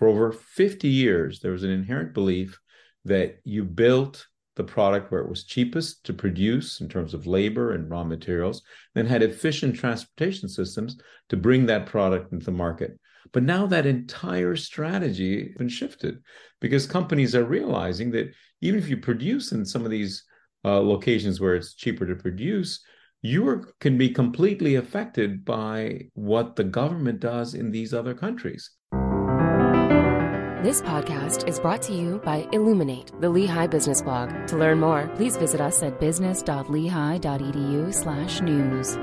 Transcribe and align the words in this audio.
For 0.00 0.08
over 0.08 0.32
50 0.32 0.88
years, 0.88 1.40
there 1.40 1.52
was 1.52 1.62
an 1.62 1.68
inherent 1.68 2.14
belief 2.14 2.58
that 3.04 3.38
you 3.44 3.64
built 3.64 4.26
the 4.56 4.64
product 4.64 5.12
where 5.12 5.20
it 5.20 5.28
was 5.28 5.44
cheapest 5.44 6.06
to 6.06 6.14
produce 6.14 6.80
in 6.80 6.88
terms 6.88 7.12
of 7.12 7.26
labor 7.26 7.72
and 7.72 7.90
raw 7.90 8.02
materials, 8.02 8.62
then 8.94 9.04
had 9.04 9.22
efficient 9.22 9.76
transportation 9.76 10.48
systems 10.48 10.96
to 11.28 11.36
bring 11.36 11.66
that 11.66 11.84
product 11.84 12.32
into 12.32 12.46
the 12.46 12.50
market. 12.50 12.98
But 13.32 13.42
now 13.42 13.66
that 13.66 13.84
entire 13.84 14.56
strategy 14.56 15.48
has 15.48 15.56
been 15.58 15.68
shifted 15.68 16.22
because 16.62 16.86
companies 16.86 17.34
are 17.34 17.44
realizing 17.44 18.10
that 18.12 18.32
even 18.62 18.80
if 18.80 18.88
you 18.88 18.96
produce 18.96 19.52
in 19.52 19.66
some 19.66 19.84
of 19.84 19.90
these 19.90 20.24
uh, 20.64 20.80
locations 20.80 21.42
where 21.42 21.56
it's 21.56 21.74
cheaper 21.74 22.06
to 22.06 22.14
produce, 22.14 22.82
you 23.20 23.66
can 23.80 23.98
be 23.98 24.08
completely 24.08 24.76
affected 24.76 25.44
by 25.44 26.08
what 26.14 26.56
the 26.56 26.64
government 26.64 27.20
does 27.20 27.52
in 27.52 27.70
these 27.70 27.92
other 27.92 28.14
countries. 28.14 28.70
This 30.62 30.82
podcast 30.82 31.48
is 31.48 31.58
brought 31.58 31.80
to 31.84 31.94
you 31.94 32.20
by 32.22 32.46
Illuminate, 32.52 33.18
the 33.18 33.30
Lehigh 33.30 33.66
Business 33.66 34.02
Blog. 34.02 34.46
To 34.48 34.58
learn 34.58 34.78
more, 34.78 35.08
please 35.16 35.38
visit 35.38 35.58
us 35.58 35.82
at 35.82 35.98
business.lehigh.edu/news. 35.98 38.96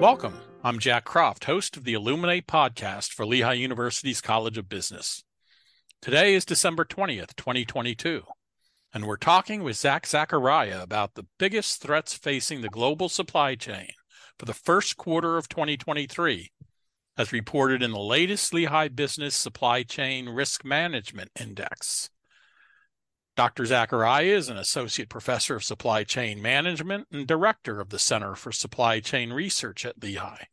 Welcome. 0.00 0.40
I'm 0.64 0.80
Jack 0.80 1.04
Croft, 1.04 1.44
host 1.44 1.76
of 1.76 1.84
the 1.84 1.94
Illuminate 1.94 2.48
podcast 2.48 3.12
for 3.12 3.24
Lehigh 3.24 3.52
University's 3.52 4.20
College 4.20 4.58
of 4.58 4.68
Business. 4.68 5.22
Today 6.02 6.34
is 6.34 6.44
December 6.44 6.84
20th, 6.84 7.36
2022, 7.36 8.24
and 8.92 9.06
we're 9.06 9.18
talking 9.18 9.62
with 9.62 9.76
Zach 9.76 10.04
Zacharia 10.04 10.82
about 10.82 11.14
the 11.14 11.28
biggest 11.38 11.80
threats 11.80 12.14
facing 12.14 12.62
the 12.62 12.68
global 12.68 13.08
supply 13.08 13.54
chain 13.54 13.90
for 14.36 14.46
the 14.46 14.52
first 14.52 14.96
quarter 14.96 15.36
of 15.36 15.48
2023 15.48 16.50
as 17.16 17.32
reported 17.32 17.82
in 17.82 17.92
the 17.92 17.98
latest 17.98 18.54
Lehigh 18.54 18.88
Business 18.88 19.34
Supply 19.36 19.82
Chain 19.82 20.28
Risk 20.28 20.64
Management 20.64 21.30
Index. 21.38 22.10
Dr. 23.36 23.64
Zacharia 23.64 24.36
is 24.36 24.48
an 24.48 24.56
associate 24.56 25.08
professor 25.08 25.56
of 25.56 25.64
supply 25.64 26.04
chain 26.04 26.42
management 26.42 27.08
and 27.10 27.26
director 27.26 27.80
of 27.80 27.88
the 27.88 27.98
Center 27.98 28.34
for 28.34 28.52
Supply 28.52 29.00
Chain 29.00 29.32
Research 29.32 29.86
at 29.86 30.02
Lehigh. 30.02 30.44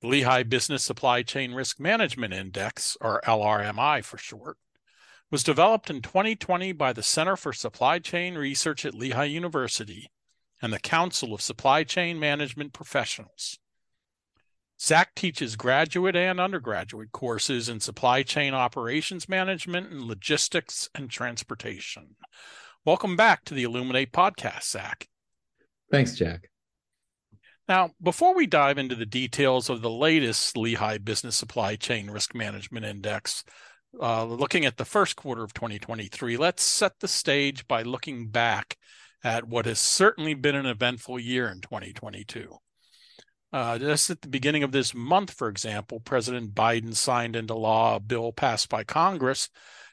The 0.00 0.08
Lehigh 0.08 0.44
Business 0.44 0.84
Supply 0.84 1.22
Chain 1.22 1.52
Risk 1.52 1.80
Management 1.80 2.32
Index, 2.32 2.96
or 3.00 3.20
LRMI 3.26 4.04
for 4.04 4.18
short, 4.18 4.58
was 5.30 5.42
developed 5.42 5.90
in 5.90 6.00
2020 6.00 6.72
by 6.72 6.92
the 6.92 7.02
Center 7.02 7.36
for 7.36 7.52
Supply 7.52 7.98
Chain 7.98 8.36
Research 8.36 8.84
at 8.84 8.94
Lehigh 8.94 9.24
University 9.24 10.10
and 10.62 10.72
the 10.72 10.78
Council 10.78 11.34
of 11.34 11.42
Supply 11.42 11.82
Chain 11.82 12.20
Management 12.20 12.72
Professionals. 12.72 13.58
Zach 14.84 15.14
teaches 15.14 15.56
graduate 15.56 16.14
and 16.14 16.38
undergraduate 16.38 17.10
courses 17.10 17.70
in 17.70 17.80
supply 17.80 18.22
chain 18.22 18.52
operations 18.52 19.30
management 19.30 19.90
and 19.90 20.02
logistics 20.02 20.90
and 20.94 21.08
transportation. 21.08 22.16
Welcome 22.84 23.16
back 23.16 23.46
to 23.46 23.54
the 23.54 23.62
Illuminate 23.62 24.12
podcast, 24.12 24.64
Zach. 24.64 25.08
Thanks, 25.90 26.14
Jack. 26.14 26.50
Now, 27.66 27.92
before 28.02 28.34
we 28.34 28.46
dive 28.46 28.76
into 28.76 28.94
the 28.94 29.06
details 29.06 29.70
of 29.70 29.80
the 29.80 29.88
latest 29.88 30.54
Lehigh 30.54 30.98
Business 30.98 31.34
Supply 31.34 31.76
Chain 31.76 32.10
Risk 32.10 32.34
Management 32.34 32.84
Index, 32.84 33.42
uh, 33.98 34.26
looking 34.26 34.66
at 34.66 34.76
the 34.76 34.84
first 34.84 35.16
quarter 35.16 35.42
of 35.42 35.54
2023, 35.54 36.36
let's 36.36 36.62
set 36.62 37.00
the 37.00 37.08
stage 37.08 37.66
by 37.66 37.80
looking 37.80 38.28
back 38.28 38.76
at 39.22 39.48
what 39.48 39.64
has 39.64 39.80
certainly 39.80 40.34
been 40.34 40.54
an 40.54 40.66
eventful 40.66 41.18
year 41.18 41.48
in 41.48 41.62
2022. 41.62 42.58
Uh, 43.54 43.78
just 43.78 44.10
at 44.10 44.20
the 44.20 44.26
beginning 44.26 44.64
of 44.64 44.72
this 44.72 44.92
month, 44.96 45.30
for 45.32 45.48
example, 45.48 46.00
President 46.00 46.52
Biden 46.56 46.92
signed 46.92 47.36
into 47.36 47.54
law 47.54 47.94
a 47.94 48.00
bill 48.00 48.32
passed 48.32 48.68
by 48.68 48.82
Congress 48.82 49.48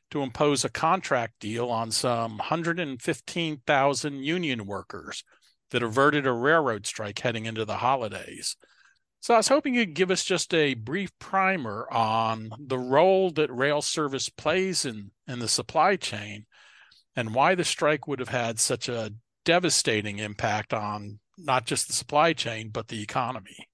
to 0.09 0.23
impose 0.23 0.65
a 0.65 0.69
contract 0.69 1.35
deal 1.39 1.69
on 1.69 1.91
some 1.91 2.39
115,000 2.39 4.23
union 4.23 4.65
workers 4.65 5.23
that 5.69 5.83
averted 5.83 6.25
a 6.25 6.31
railroad 6.31 6.87
strike 6.87 7.19
heading 7.19 7.45
into 7.45 7.63
the 7.63 7.77
holidays. 7.77 8.57
So 9.19 9.35
I 9.35 9.37
was 9.37 9.49
hoping 9.49 9.75
you'd 9.75 9.93
give 9.93 10.09
us 10.09 10.23
just 10.23 10.51
a 10.55 10.73
brief 10.73 11.11
primer 11.19 11.87
on 11.91 12.49
the 12.57 12.79
role 12.79 13.29
that 13.33 13.53
rail 13.53 13.83
service 13.83 14.27
plays 14.27 14.85
in, 14.85 15.11
in 15.27 15.37
the 15.37 15.47
supply 15.47 15.97
chain 15.97 16.47
and 17.15 17.35
why 17.35 17.53
the 17.53 17.63
strike 17.63 18.07
would 18.07 18.17
have 18.17 18.29
had 18.29 18.59
such 18.59 18.89
a 18.89 19.13
devastating 19.45 20.17
impact 20.17 20.73
on 20.73 21.19
not 21.37 21.65
just 21.65 21.87
the 21.87 21.93
supply 21.93 22.33
chain, 22.33 22.69
but 22.69 22.87
the 22.87 23.01
economy. 23.01 23.67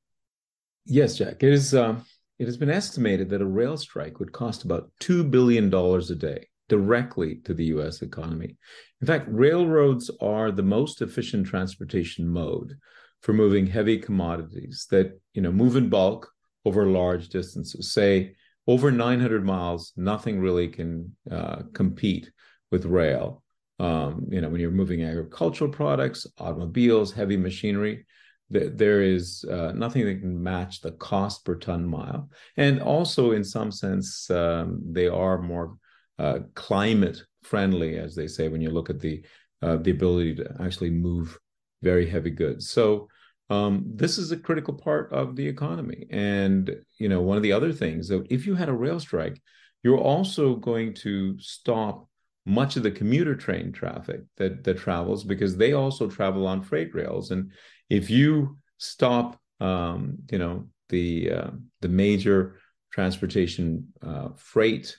Yes, 0.86 1.18
Jack. 1.18 1.44
It 1.44 1.54
is. 1.54 1.74
Uh, 1.74 2.00
it 2.40 2.46
has 2.46 2.58
been 2.58 2.70
estimated 2.70 3.30
that 3.30 3.42
a 3.42 3.46
rail 3.46 3.78
strike 3.78 4.20
would 4.20 4.32
cost 4.32 4.64
about 4.64 4.92
two 5.00 5.24
billion 5.24 5.70
dollars 5.70 6.12
a 6.12 6.16
day 6.16 6.48
directly 6.70 7.38
to 7.46 7.54
the 7.54 7.66
U.S. 7.66 8.02
economy. 8.02 8.58
In 9.02 9.08
fact, 9.08 9.28
railroads 9.30 10.12
are 10.22 10.52
the 10.52 10.64
most 10.64 11.02
efficient 11.02 11.48
transportation 11.48 12.28
mode 12.28 12.76
for 13.22 13.34
moving 13.34 13.68
heavy 13.68 13.98
commodities 13.98 14.86
that 14.92 15.20
you 15.34 15.42
know 15.42 15.52
move 15.52 15.76
in 15.76 15.90
bulk 15.90 16.32
over 16.66 16.86
large 16.86 17.30
distances. 17.30 17.92
Say 17.94 18.36
over 18.68 18.92
900 18.92 19.46
miles, 19.46 19.94
nothing 19.96 20.40
really 20.40 20.68
can 20.68 21.16
uh, 21.32 21.64
compete 21.74 22.32
with 22.70 22.86
rail 22.86 23.44
um, 23.80 24.26
you 24.30 24.42
know, 24.42 24.50
when 24.50 24.60
you're 24.60 24.72
moving 24.72 25.04
agricultural 25.04 25.72
products, 25.72 26.26
automobiles, 26.40 27.14
heavy 27.14 27.38
machinery, 27.38 28.06
th- 28.52 28.72
there 28.76 29.02
is 29.02 29.46
uh, 29.46 29.72
nothing 29.74 30.06
that 30.06 30.22
can 30.22 30.42
match 30.42 30.82
the 30.82 30.92
cost 30.92 31.46
per 31.46 31.56
ton 31.56 31.88
mile. 31.88 32.30
And 32.56 32.82
also, 32.82 33.32
in 33.32 33.44
some 33.44 33.72
sense, 33.72 34.30
um, 34.32 34.82
they 34.92 35.08
are 35.08 35.42
more 35.42 35.78
uh, 36.18 36.40
climate 36.56 37.22
friendly, 37.44 37.98
as 37.98 38.16
they 38.16 38.28
say, 38.28 38.48
when 38.48 38.62
you 38.62 38.72
look 38.72 38.90
at 38.90 39.00
the 39.00 39.24
uh, 39.62 39.78
the 39.78 39.92
ability 39.92 40.36
to 40.36 40.56
actually 40.62 40.92
move 40.92 41.36
very 41.82 42.08
heavy 42.08 42.30
goods. 42.30 42.70
So 42.70 43.08
um, 43.50 43.84
this 43.88 44.18
is 44.18 44.32
a 44.32 44.38
critical 44.38 44.74
part 44.74 45.12
of 45.12 45.36
the 45.36 45.48
economy. 45.48 46.06
And 46.12 46.76
you 47.00 47.10
know, 47.10 47.22
one 47.22 47.38
of 47.38 47.44
the 47.44 47.54
other 47.54 47.74
things 47.74 48.08
that 48.10 48.26
if 48.30 48.46
you 48.46 48.56
had 48.56 48.70
a 48.70 48.74
rail 48.74 49.00
strike, 49.00 49.42
you're 49.84 49.98
also 49.98 50.56
going 50.56 50.94
to 50.96 51.40
stop 51.40 52.08
much 52.48 52.78
of 52.78 52.84
the 52.84 52.92
commuter 52.92 53.36
train 53.36 53.72
traffic 53.72 54.22
that 54.38 54.64
that 54.64 54.78
travels 54.78 55.24
because 55.24 55.58
they 55.58 55.74
also 55.74 56.08
travel 56.08 56.48
on 56.48 56.64
freight 56.64 56.96
rails. 56.96 57.32
And 57.32 57.52
if 57.90 58.10
you 58.10 58.58
stop 58.78 59.38
um, 59.60 60.20
you 60.32 60.38
know 60.38 60.68
the 60.90 61.32
uh, 61.32 61.50
the 61.82 61.90
major 61.90 62.60
transportation 62.92 63.88
uh, 64.02 64.30
freight 64.36 64.96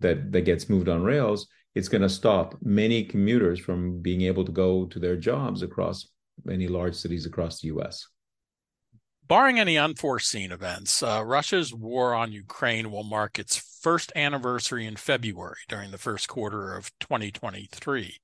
that 0.00 0.32
that 0.32 0.42
gets 0.42 0.68
moved 0.68 0.88
on 0.88 1.02
rails 1.02 1.46
it's 1.74 1.88
going 1.88 2.02
to 2.02 2.08
stop 2.08 2.56
many 2.62 3.04
commuters 3.04 3.60
from 3.60 4.00
being 4.02 4.22
able 4.22 4.44
to 4.44 4.52
go 4.52 4.86
to 4.86 4.98
their 4.98 5.16
jobs 5.16 5.62
across 5.62 6.08
many 6.44 6.66
large 6.66 6.94
cities 6.94 7.26
across 7.26 7.60
the 7.60 7.68
US 7.68 8.06
Barring 9.30 9.60
any 9.60 9.78
unforeseen 9.78 10.50
events, 10.50 11.04
uh, 11.04 11.22
Russia's 11.24 11.72
war 11.72 12.16
on 12.16 12.32
Ukraine 12.32 12.90
will 12.90 13.04
mark 13.04 13.38
its 13.38 13.56
first 13.80 14.10
anniversary 14.16 14.86
in 14.86 14.96
February 14.96 15.60
during 15.68 15.92
the 15.92 15.98
first 15.98 16.26
quarter 16.26 16.74
of 16.74 16.90
2023. 16.98 18.16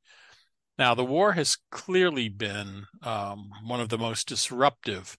Now, 0.77 0.97
the 0.97 1.05
war 1.05 1.35
has 1.35 1.59
clearly 1.71 2.29
been 2.29 2.87
um, 3.05 3.51
one 3.65 3.81
of 3.81 3.89
the 3.89 3.99
most 3.99 4.27
disruptive 4.27 5.17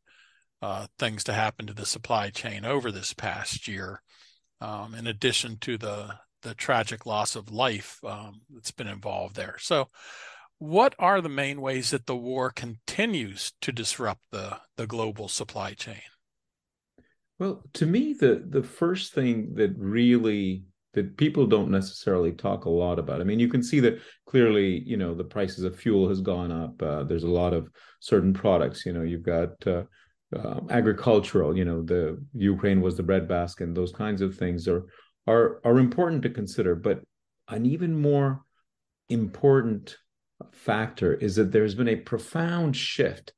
uh, 0.61 0.87
things 0.99 1.23
to 1.23 1.31
happen 1.31 1.65
to 1.67 1.73
the 1.73 1.85
supply 1.85 2.31
chain 2.31 2.65
over 2.65 2.91
this 2.91 3.13
past 3.13 3.65
year, 3.65 4.01
um, 4.59 4.93
in 4.93 5.07
addition 5.07 5.55
to 5.61 5.77
the 5.77 6.15
the 6.41 6.53
tragic 6.53 7.05
loss 7.05 7.37
of 7.37 7.49
life 7.49 7.99
um, 8.03 8.41
that's 8.53 8.71
been 8.71 8.87
involved 8.87 9.37
there. 9.37 9.55
So, 9.59 9.87
what 10.59 10.95
are 10.97 11.21
the 11.21 11.29
main 11.29 11.61
ways 11.61 11.91
that 11.91 12.05
the 12.05 12.15
war 12.15 12.49
continues 12.49 13.53
to 13.61 13.71
disrupt 13.71 14.21
the, 14.31 14.57
the 14.75 14.87
global 14.87 15.27
supply 15.27 15.73
chain? 15.73 16.01
Well, 17.39 17.63
to 17.73 17.85
me, 17.85 18.13
the 18.13 18.43
the 18.49 18.63
first 18.63 19.13
thing 19.13 19.53
that 19.55 19.75
really 19.77 20.63
that 20.93 21.17
people 21.17 21.45
don't 21.45 21.69
necessarily 21.69 22.31
talk 22.31 22.65
a 22.65 22.69
lot 22.69 22.97
about. 22.97 23.21
I 23.21 23.23
mean, 23.23 23.39
you 23.39 23.47
can 23.47 23.61
see 23.61 23.79
that 23.81 23.99
clearly. 24.25 24.81
You 24.83 24.97
know, 24.97 25.13
the 25.13 25.23
prices 25.23 25.63
of 25.63 25.75
fuel 25.75 26.09
has 26.09 26.21
gone 26.21 26.51
up. 26.51 26.81
Uh, 26.81 27.03
there's 27.03 27.25
a 27.25 27.29
lot 27.29 27.53
of 27.53 27.69
certain 27.99 28.33
products. 28.33 28.87
You 28.87 28.93
know, 28.93 29.03
you've 29.03 29.21
got 29.21 29.67
uh, 29.67 29.83
uh, 30.35 30.61
agricultural. 30.71 31.55
You 31.55 31.65
know, 31.65 31.83
the 31.83 32.19
Ukraine 32.33 32.81
was 32.81 32.97
the 32.97 33.03
breadbasket. 33.03 33.67
and 33.67 33.77
Those 33.77 33.91
kinds 33.91 34.21
of 34.21 34.35
things 34.35 34.67
are 34.67 34.85
are 35.27 35.61
are 35.63 35.77
important 35.77 36.23
to 36.23 36.31
consider. 36.31 36.73
But 36.73 37.01
an 37.47 37.67
even 37.67 38.01
more 38.01 38.41
important 39.09 39.95
factor 40.51 41.13
is 41.13 41.35
that 41.35 41.51
there's 41.51 41.75
been 41.75 41.87
a 41.87 41.95
profound 41.95 42.75
shift 42.75 43.33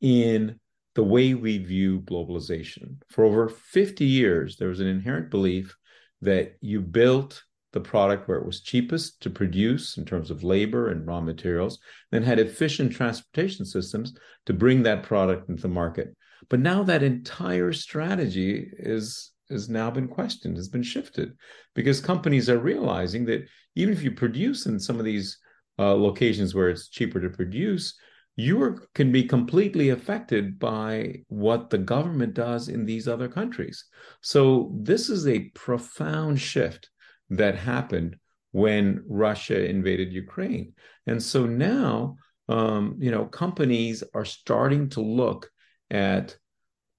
in 0.00 0.58
the 0.94 1.04
way 1.04 1.34
we 1.34 1.58
view 1.58 2.00
globalization. 2.00 2.96
For 3.08 3.24
over 3.24 3.48
50 3.48 4.04
years, 4.04 4.56
there 4.56 4.68
was 4.68 4.80
an 4.80 4.86
inherent 4.86 5.30
belief 5.30 5.74
that 6.20 6.56
you 6.60 6.80
built 6.80 7.42
the 7.72 7.80
product 7.80 8.28
where 8.28 8.38
it 8.38 8.46
was 8.46 8.60
cheapest 8.60 9.22
to 9.22 9.30
produce 9.30 9.96
in 9.96 10.04
terms 10.04 10.30
of 10.30 10.44
labor 10.44 10.90
and 10.90 11.06
raw 11.06 11.20
materials, 11.20 11.78
then 12.10 12.22
had 12.22 12.38
efficient 12.38 12.92
transportation 12.92 13.64
systems 13.64 14.14
to 14.44 14.52
bring 14.52 14.82
that 14.82 15.02
product 15.02 15.48
into 15.48 15.62
the 15.62 15.68
market. 15.68 16.14
But 16.50 16.60
now 16.60 16.82
that 16.82 17.02
entire 17.02 17.72
strategy 17.72 18.70
is 18.78 19.30
has 19.50 19.68
now 19.68 19.90
been 19.90 20.08
questioned, 20.08 20.56
has 20.56 20.68
been 20.68 20.82
shifted, 20.82 21.32
because 21.74 22.00
companies 22.00 22.48
are 22.48 22.58
realizing 22.58 23.26
that 23.26 23.46
even 23.74 23.92
if 23.92 24.02
you 24.02 24.10
produce 24.10 24.64
in 24.64 24.80
some 24.80 24.98
of 24.98 25.04
these 25.04 25.38
uh, 25.78 25.94
locations 25.94 26.54
where 26.54 26.68
it's 26.68 26.88
cheaper 26.88 27.20
to 27.20 27.30
produce, 27.30 27.94
you 28.36 28.78
can 28.94 29.12
be 29.12 29.24
completely 29.24 29.90
affected 29.90 30.58
by 30.58 31.16
what 31.28 31.70
the 31.70 31.78
government 31.78 32.34
does 32.34 32.68
in 32.68 32.86
these 32.86 33.06
other 33.06 33.28
countries. 33.28 33.84
So 34.22 34.72
this 34.80 35.10
is 35.10 35.26
a 35.26 35.50
profound 35.50 36.40
shift 36.40 36.90
that 37.30 37.56
happened 37.56 38.16
when 38.52 39.04
Russia 39.06 39.66
invaded 39.68 40.12
Ukraine, 40.12 40.74
and 41.06 41.22
so 41.22 41.46
now 41.46 42.16
um, 42.48 42.96
you 42.98 43.10
know 43.10 43.24
companies 43.24 44.02
are 44.14 44.24
starting 44.24 44.90
to 44.90 45.00
look 45.00 45.50
at 45.90 46.36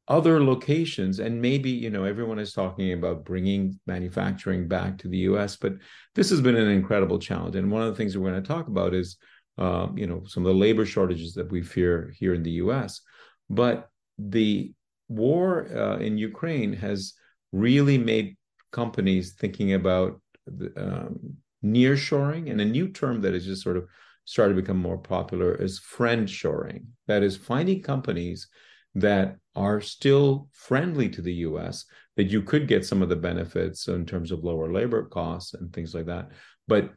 other 0.07 0.43
locations 0.43 1.19
and 1.19 1.41
maybe 1.41 1.69
you 1.69 1.89
know 1.89 2.03
everyone 2.03 2.37
is 2.37 2.51
talking 2.51 2.91
about 2.91 3.23
bringing 3.23 3.79
manufacturing 3.87 4.67
back 4.67 4.97
to 4.97 5.07
the 5.07 5.19
us 5.19 5.55
but 5.55 5.73
this 6.13 6.29
has 6.29 6.41
been 6.41 6.57
an 6.57 6.69
incredible 6.69 7.17
challenge. 7.17 7.55
And 7.55 7.71
one 7.71 7.81
of 7.81 7.87
the 7.87 7.95
things 7.95 8.17
we're 8.17 8.29
going 8.29 8.41
to 8.41 8.47
talk 8.47 8.67
about 8.67 8.93
is 8.93 9.17
uh, 9.57 9.87
you 9.95 10.07
know 10.07 10.23
some 10.25 10.45
of 10.45 10.53
the 10.53 10.59
labor 10.59 10.85
shortages 10.85 11.33
that 11.35 11.49
we 11.51 11.61
fear 11.61 12.13
here 12.17 12.33
in 12.33 12.43
the 12.43 12.51
us 12.51 13.01
but 13.49 13.89
the 14.17 14.73
war 15.07 15.67
uh, 15.75 15.97
in 15.97 16.17
ukraine 16.17 16.73
has 16.73 17.13
really 17.51 17.97
made 17.97 18.35
companies 18.71 19.33
thinking 19.33 19.73
about 19.73 20.19
the, 20.47 20.73
um, 20.75 21.37
near 21.61 21.95
shoring 21.95 22.49
and 22.49 22.59
a 22.59 22.65
new 22.65 22.89
term 22.89 23.21
that 23.21 23.33
has 23.33 23.45
just 23.45 23.63
sort 23.63 23.77
of 23.77 23.85
started 24.25 24.55
to 24.55 24.61
become 24.61 24.77
more 24.77 24.97
popular 24.97 25.53
is 25.55 25.79
friend 25.79 26.29
shoring 26.29 26.87
that 27.07 27.23
is 27.23 27.37
finding 27.37 27.81
companies 27.81 28.47
that 28.95 29.37
are 29.55 29.81
still 29.81 30.49
friendly 30.51 31.09
to 31.09 31.21
the 31.21 31.33
US, 31.33 31.85
that 32.15 32.25
you 32.25 32.41
could 32.41 32.67
get 32.67 32.85
some 32.85 33.01
of 33.01 33.09
the 33.09 33.15
benefits 33.15 33.87
in 33.87 34.05
terms 34.05 34.31
of 34.31 34.43
lower 34.43 34.71
labor 34.71 35.03
costs 35.05 35.53
and 35.53 35.71
things 35.73 35.93
like 35.93 36.05
that, 36.05 36.29
but 36.67 36.91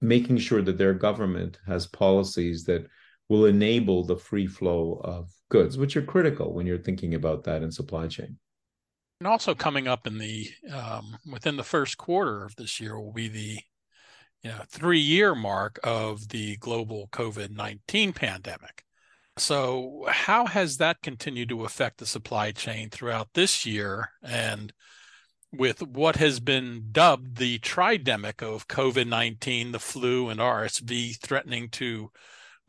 making 0.00 0.38
sure 0.38 0.62
that 0.62 0.78
their 0.78 0.94
government 0.94 1.58
has 1.66 1.86
policies 1.86 2.64
that 2.64 2.86
will 3.28 3.46
enable 3.46 4.04
the 4.04 4.16
free 4.16 4.46
flow 4.46 5.00
of 5.04 5.30
goods, 5.50 5.78
which 5.78 5.96
are 5.96 6.02
critical 6.02 6.52
when 6.52 6.66
you're 6.66 6.78
thinking 6.78 7.14
about 7.14 7.44
that 7.44 7.62
in 7.62 7.70
supply 7.70 8.06
chain. 8.08 8.36
And 9.20 9.26
also 9.26 9.54
coming 9.54 9.86
up 9.86 10.06
in 10.06 10.18
the 10.18 10.48
um, 10.72 11.16
within 11.30 11.56
the 11.56 11.62
first 11.62 11.98
quarter 11.98 12.44
of 12.44 12.56
this 12.56 12.80
year 12.80 12.98
will 12.98 13.12
be 13.12 13.28
the 13.28 13.58
you 14.42 14.50
know, 14.50 14.62
three 14.68 14.98
year 14.98 15.34
mark 15.34 15.78
of 15.84 16.28
the 16.30 16.56
global 16.56 17.08
COVID 17.12 17.50
19 17.50 18.12
pandemic. 18.12 18.84
So, 19.36 20.06
how 20.08 20.46
has 20.46 20.76
that 20.78 21.02
continued 21.02 21.48
to 21.50 21.64
affect 21.64 21.98
the 21.98 22.06
supply 22.06 22.52
chain 22.52 22.90
throughout 22.90 23.28
this 23.34 23.64
year? 23.64 24.10
And 24.22 24.72
with 25.52 25.82
what 25.82 26.16
has 26.16 26.40
been 26.40 26.88
dubbed 26.92 27.36
the 27.36 27.58
tridemic 27.58 28.42
of 28.42 28.68
COVID 28.68 29.06
19, 29.06 29.72
the 29.72 29.78
flu, 29.78 30.28
and 30.28 30.40
RSV 30.40 31.18
threatening 31.18 31.68
to 31.70 32.10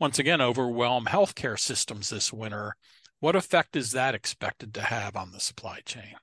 once 0.00 0.18
again 0.18 0.40
overwhelm 0.40 1.06
healthcare 1.06 1.58
systems 1.58 2.08
this 2.08 2.32
winter, 2.32 2.74
what 3.20 3.36
effect 3.36 3.76
is 3.76 3.92
that 3.92 4.14
expected 4.14 4.74
to 4.74 4.82
have 4.82 5.14
on 5.14 5.30
the 5.30 5.40
supply 5.40 5.80
chain? 5.84 6.14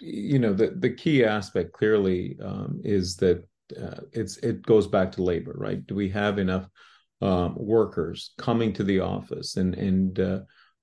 You 0.00 0.38
know, 0.38 0.52
the, 0.52 0.72
the 0.76 0.90
key 0.90 1.24
aspect 1.24 1.72
clearly 1.72 2.36
um, 2.42 2.80
is 2.84 3.16
that 3.16 3.46
uh, 3.80 4.00
it's 4.12 4.36
it 4.38 4.62
goes 4.62 4.86
back 4.86 5.12
to 5.12 5.22
labor, 5.22 5.54
right? 5.56 5.84
Do 5.86 5.94
we 5.94 6.08
have 6.10 6.38
enough 6.38 6.68
um, 7.22 7.54
workers 7.56 8.32
coming 8.38 8.72
to 8.74 8.84
the 8.84 9.00
office 9.00 9.56
and 9.56 9.74
and 9.74 10.20
uh, 10.20 10.40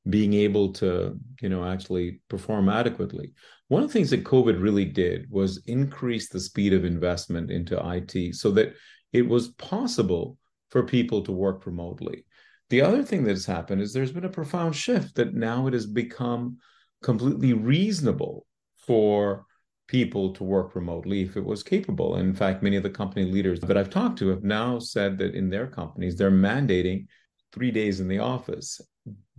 being 0.10 0.34
able 0.34 0.74
to 0.74 1.18
you 1.42 1.50
know 1.50 1.66
actually 1.66 2.22
perform 2.30 2.70
adequately. 2.70 3.34
One 3.68 3.84
of 3.84 3.90
the 3.90 3.94
things 3.94 4.10
that 4.10 4.24
COVID 4.24 4.62
really 4.62 4.86
did 4.86 5.30
was 5.30 5.64
increase 5.66 6.30
the 6.30 6.40
speed 6.40 6.74
of 6.74 6.86
investment 6.86 7.52
into 7.52 7.80
IT 7.96 8.36
so 8.36 8.52
that 8.52 8.74
it 9.12 9.28
was 9.28 9.50
possible 9.50 10.38
for 10.70 10.84
people 10.84 11.24
to 11.24 11.32
work 11.32 11.66
remotely. 11.66 12.26
The 12.70 12.82
other 12.82 13.04
thing 13.04 13.24
that's 13.24 13.46
happened 13.46 13.82
is 13.82 13.94
there's 13.94 14.12
been 14.12 14.26
a 14.26 14.30
profound 14.30 14.76
shift 14.76 15.16
that 15.16 15.36
now 15.36 15.68
it 15.68 15.74
has 15.74 15.86
become 15.86 16.58
completely 17.04 17.54
reasonable 17.54 18.46
for 18.88 19.46
people 19.88 20.34
to 20.34 20.44
work 20.44 20.76
remotely 20.76 21.22
if 21.22 21.36
it 21.36 21.44
was 21.44 21.64
capable. 21.64 22.16
In 22.16 22.34
fact, 22.34 22.64
many 22.64 22.76
of 22.76 22.84
the 22.84 22.90
company 22.90 23.26
leaders 23.26 23.60
that 23.62 23.78
I've 23.78 23.90
talked 23.90 24.18
to 24.20 24.30
have 24.30 24.44
now 24.44 24.80
said 24.80 25.18
that 25.18 25.36
in 25.36 25.50
their 25.50 25.68
companies, 25.68 26.16
they're 26.16 26.32
mandating 26.32 27.08
three 27.52 27.72
days 27.72 28.00
in 28.00 28.08
the 28.08 28.20
office 28.20 28.80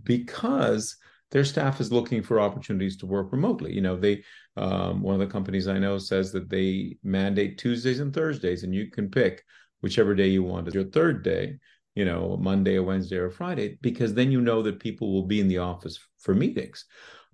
because 0.03 0.95
their 1.31 1.43
staff 1.43 1.81
is 1.81 1.91
looking 1.91 2.21
for 2.21 2.39
opportunities 2.39 2.97
to 2.97 3.05
work 3.05 3.31
remotely. 3.31 3.73
You 3.73 3.81
know, 3.81 3.97
they 3.97 4.23
um, 4.55 5.01
one 5.01 5.15
of 5.15 5.19
the 5.19 5.31
companies 5.31 5.67
I 5.67 5.79
know 5.79 5.97
says 5.97 6.31
that 6.31 6.49
they 6.49 6.97
mandate 7.03 7.57
Tuesdays 7.57 7.99
and 7.99 8.13
Thursdays, 8.13 8.63
and 8.63 8.73
you 8.73 8.89
can 8.89 9.09
pick 9.09 9.43
whichever 9.81 10.15
day 10.15 10.27
you 10.27 10.43
want 10.43 10.67
as 10.67 10.73
your 10.73 10.85
third 10.85 11.23
day. 11.23 11.57
You 11.95 12.03
know, 12.03 12.37
Monday 12.37 12.75
or 12.75 12.83
Wednesday 12.83 13.15
or 13.15 13.31
Friday, 13.31 13.77
because 13.81 14.13
then 14.13 14.29
you 14.29 14.41
know 14.41 14.61
that 14.61 14.81
people 14.81 15.13
will 15.13 15.27
be 15.27 15.39
in 15.39 15.47
the 15.47 15.59
office 15.59 15.97
for 16.19 16.33
meetings. 16.33 16.85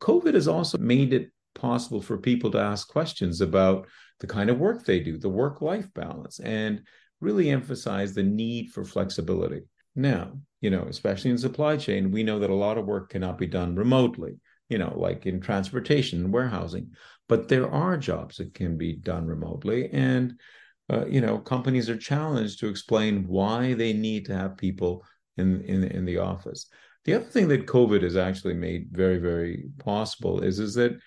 COVID 0.01 0.35
has 0.35 0.47
also 0.47 0.77
made 0.77 1.13
it 1.13 1.31
possible 1.53 2.01
for 2.01 2.17
people 2.17 2.51
to 2.51 2.59
ask 2.59 2.87
questions 2.87 3.41
about 3.41 3.87
the 4.19 4.27
kind 4.27 4.49
of 4.49 4.59
work 4.59 4.85
they 4.85 4.99
do, 4.99 5.17
the 5.17 5.29
work 5.29 5.61
life 5.61 5.91
balance, 5.93 6.39
and 6.39 6.81
really 7.19 7.49
emphasize 7.49 8.13
the 8.13 8.23
need 8.23 8.71
for 8.71 8.83
flexibility. 8.83 9.61
Now, 9.95 10.33
you 10.61 10.69
know, 10.69 10.83
especially 10.83 11.31
in 11.31 11.37
supply 11.37 11.77
chain, 11.77 12.11
we 12.11 12.23
know 12.23 12.39
that 12.39 12.49
a 12.49 12.55
lot 12.55 12.77
of 12.77 12.85
work 12.85 13.09
cannot 13.09 13.37
be 13.37 13.47
done 13.47 13.75
remotely, 13.75 14.37
you 14.69 14.77
know, 14.77 14.93
like 14.97 15.25
in 15.25 15.41
transportation 15.41 16.23
and 16.23 16.33
warehousing, 16.33 16.91
but 17.27 17.47
there 17.47 17.69
are 17.69 17.97
jobs 17.97 18.37
that 18.37 18.53
can 18.53 18.77
be 18.77 18.93
done 18.93 19.25
remotely. 19.25 19.89
And, 19.91 20.39
uh, 20.91 21.05
you 21.07 21.21
know, 21.21 21.39
companies 21.39 21.89
are 21.89 21.97
challenged 21.97 22.59
to 22.59 22.67
explain 22.67 23.27
why 23.27 23.73
they 23.73 23.93
need 23.93 24.25
to 24.25 24.35
have 24.35 24.57
people 24.57 25.03
in, 25.37 25.61
in, 25.61 25.83
in 25.83 26.05
the 26.05 26.19
office. 26.19 26.67
The 27.05 27.15
other 27.15 27.25
thing 27.25 27.47
that 27.47 27.65
COVID 27.65 28.03
has 28.03 28.15
actually 28.15 28.53
made 28.53 28.89
very, 28.91 29.17
very 29.17 29.65
possible 29.79 30.41
is, 30.41 30.59
is 30.59 30.75
that 30.75 30.99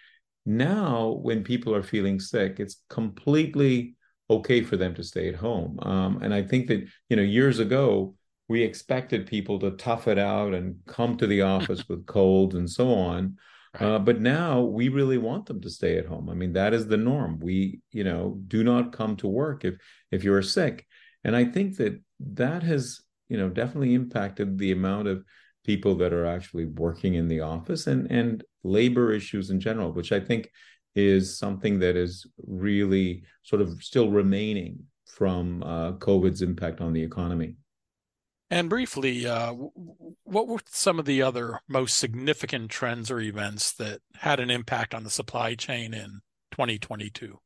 now, 0.46 1.18
when 1.22 1.42
people 1.42 1.74
are 1.74 1.82
feeling 1.82 2.20
sick, 2.20 2.60
it's 2.60 2.82
completely 2.90 3.96
okay 4.28 4.62
for 4.62 4.76
them 4.76 4.94
to 4.94 5.02
stay 5.02 5.28
at 5.28 5.34
home. 5.34 5.78
Um, 5.80 6.22
and 6.22 6.34
I 6.34 6.42
think 6.42 6.66
that, 6.68 6.86
you 7.08 7.16
know, 7.16 7.22
years 7.22 7.58
ago, 7.58 8.14
we 8.48 8.62
expected 8.62 9.26
people 9.26 9.58
to 9.60 9.70
tough 9.72 10.06
it 10.06 10.18
out 10.18 10.52
and 10.54 10.76
come 10.86 11.16
to 11.16 11.26
the 11.26 11.42
office 11.42 11.88
with 11.88 12.06
colds 12.06 12.54
and 12.54 12.68
so 12.68 12.92
on. 12.92 13.36
Uh, 13.78 13.98
but 13.98 14.20
now 14.20 14.60
we 14.60 14.88
really 14.88 15.18
want 15.18 15.46
them 15.46 15.60
to 15.60 15.70
stay 15.70 15.98
at 15.98 16.06
home. 16.06 16.28
I 16.28 16.34
mean, 16.34 16.52
that 16.52 16.74
is 16.74 16.86
the 16.86 16.96
norm. 16.96 17.40
We, 17.40 17.80
you 17.90 18.04
know, 18.04 18.38
do 18.46 18.62
not 18.62 18.92
come 18.92 19.16
to 19.16 19.26
work 19.26 19.64
if 19.64 19.74
if 20.12 20.22
you're 20.22 20.42
sick. 20.42 20.86
And 21.24 21.34
I 21.34 21.44
think 21.44 21.78
that 21.78 22.00
that 22.20 22.62
has, 22.62 23.00
you 23.28 23.36
know, 23.36 23.48
definitely 23.48 23.94
impacted 23.94 24.58
the 24.58 24.70
amount 24.70 25.08
of 25.08 25.24
people 25.64 25.96
that 25.96 26.12
are 26.12 26.26
actually 26.26 26.66
working 26.66 27.14
in 27.14 27.26
the 27.26 27.40
office 27.40 27.88
and 27.88 28.08
and 28.12 28.44
labor 28.64 29.12
issues 29.12 29.50
in 29.50 29.60
general, 29.60 29.92
which 29.92 30.12
I 30.12 30.20
think 30.20 30.50
is 30.94 31.38
something 31.38 31.78
that 31.80 31.96
is 31.96 32.26
really 32.46 33.24
sort 33.42 33.62
of 33.62 33.82
still 33.82 34.10
remaining 34.10 34.78
from 35.06 35.62
uh, 35.62 35.92
COVID's 35.92 36.42
impact 36.42 36.80
on 36.80 36.92
the 36.92 37.02
economy. 37.02 37.56
And 38.50 38.68
briefly, 38.68 39.26
uh, 39.26 39.52
what 40.24 40.48
were 40.48 40.60
some 40.66 40.98
of 40.98 41.06
the 41.06 41.22
other 41.22 41.60
most 41.68 41.98
significant 41.98 42.70
trends 42.70 43.10
or 43.10 43.20
events 43.20 43.72
that 43.74 44.00
had 44.14 44.38
an 44.38 44.50
impact 44.50 44.94
on 44.94 45.02
the 45.02 45.10
supply 45.10 45.54
chain 45.54 45.94
in 45.94 46.20
2022? 46.52 47.38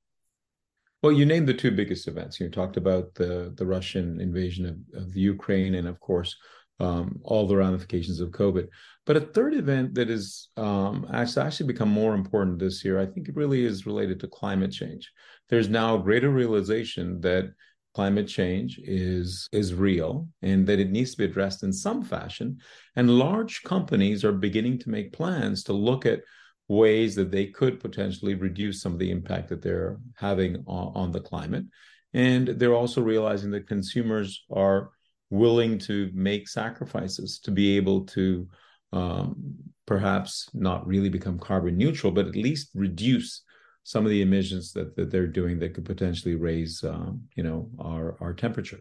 Well, 1.02 1.12
you 1.12 1.24
named 1.24 1.46
the 1.46 1.54
two 1.54 1.70
biggest 1.70 2.08
events. 2.08 2.40
You 2.40 2.50
talked 2.50 2.76
about 2.76 3.14
the 3.14 3.54
the 3.56 3.64
Russian 3.64 4.20
invasion 4.20 4.66
of, 4.66 5.02
of 5.02 5.16
Ukraine, 5.16 5.76
and 5.76 5.86
of 5.86 6.00
course, 6.00 6.36
um, 6.80 7.20
all 7.22 7.46
the 7.46 7.56
ramifications 7.56 8.20
of 8.20 8.30
COVID. 8.30 8.68
But 9.06 9.16
a 9.16 9.20
third 9.20 9.54
event 9.54 9.94
that 9.94 10.10
is 10.10 10.48
um, 10.56 11.06
actually, 11.12 11.46
actually 11.46 11.66
become 11.66 11.88
more 11.88 12.14
important 12.14 12.58
this 12.58 12.84
year, 12.84 13.00
I 13.00 13.06
think 13.06 13.28
it 13.28 13.36
really 13.36 13.64
is 13.64 13.86
related 13.86 14.20
to 14.20 14.28
climate 14.28 14.72
change. 14.72 15.10
There's 15.48 15.68
now 15.68 15.96
a 15.96 16.02
greater 16.02 16.30
realization 16.30 17.20
that 17.22 17.52
climate 17.94 18.28
change 18.28 18.78
is 18.84 19.48
is 19.50 19.74
real 19.74 20.28
and 20.42 20.66
that 20.66 20.78
it 20.78 20.90
needs 20.90 21.12
to 21.12 21.18
be 21.18 21.24
addressed 21.24 21.62
in 21.62 21.72
some 21.72 22.02
fashion. 22.02 22.58
And 22.96 23.18
large 23.18 23.62
companies 23.62 24.24
are 24.24 24.32
beginning 24.32 24.78
to 24.80 24.90
make 24.90 25.12
plans 25.12 25.64
to 25.64 25.72
look 25.72 26.06
at 26.06 26.20
ways 26.68 27.14
that 27.14 27.30
they 27.30 27.46
could 27.46 27.80
potentially 27.80 28.34
reduce 28.34 28.82
some 28.82 28.92
of 28.92 28.98
the 28.98 29.10
impact 29.10 29.48
that 29.48 29.62
they're 29.62 29.98
having 30.16 30.62
on, 30.66 30.92
on 30.94 31.12
the 31.12 31.20
climate. 31.20 31.64
And 32.12 32.48
they're 32.48 32.74
also 32.74 33.00
realizing 33.00 33.50
that 33.52 33.66
consumers 33.66 34.44
are 34.50 34.90
willing 35.30 35.78
to 35.78 36.10
make 36.14 36.48
sacrifices 36.48 37.38
to 37.40 37.50
be 37.50 37.76
able 37.76 38.06
to 38.06 38.48
um, 38.92 39.54
perhaps 39.86 40.48
not 40.54 40.86
really 40.86 41.08
become 41.08 41.38
carbon 41.38 41.76
neutral, 41.76 42.12
but 42.12 42.26
at 42.26 42.36
least 42.36 42.70
reduce 42.74 43.42
some 43.84 44.04
of 44.04 44.10
the 44.10 44.22
emissions 44.22 44.72
that, 44.72 44.94
that 44.96 45.10
they're 45.10 45.26
doing 45.26 45.58
that 45.58 45.74
could 45.74 45.84
potentially 45.84 46.34
raise, 46.34 46.84
um, 46.84 47.22
you 47.34 47.42
know, 47.42 47.70
our 47.78 48.16
our 48.20 48.34
temperature. 48.34 48.80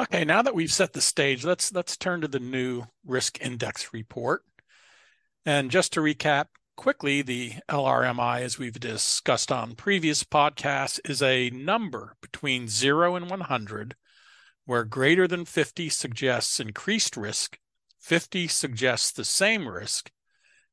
Okay, 0.00 0.24
now 0.24 0.42
that 0.42 0.54
we've 0.54 0.72
set 0.72 0.92
the 0.92 1.00
stage, 1.00 1.44
let's 1.44 1.72
let's 1.72 1.96
turn 1.96 2.20
to 2.20 2.28
the 2.28 2.38
new 2.38 2.84
risk 3.04 3.40
index 3.40 3.92
report. 3.92 4.42
And 5.44 5.70
just 5.70 5.92
to 5.94 6.00
recap 6.00 6.46
quickly, 6.76 7.22
the 7.22 7.54
LRMI, 7.68 8.42
as 8.42 8.56
we've 8.56 8.78
discussed 8.78 9.50
on 9.50 9.74
previous 9.74 10.22
podcasts, 10.22 11.00
is 11.04 11.20
a 11.20 11.50
number 11.50 12.14
between 12.20 12.68
0 12.68 13.16
and 13.16 13.28
100, 13.28 13.96
where 14.68 14.84
greater 14.84 15.26
than 15.26 15.44
50 15.46 15.88
suggests 15.88 16.60
increased 16.60 17.16
risk, 17.16 17.58
50 18.00 18.46
suggests 18.48 19.10
the 19.10 19.24
same 19.24 19.66
risk, 19.66 20.10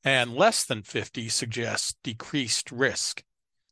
and 0.03 0.35
less 0.35 0.65
than 0.65 0.83
50 0.83 1.29
suggests 1.29 1.95
decreased 2.03 2.73
risk. 2.73 3.23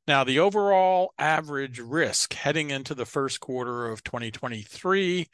Now, 0.08 0.24
the 0.24 0.40
overall 0.40 1.14
average 1.20 1.80
risk 1.80 2.36
heading 2.36 2.70
into 2.70 2.96
the 2.96 3.06
first 3.06 3.42
quarter 3.42 3.90
of 3.90 4.02
2023 4.06 5.28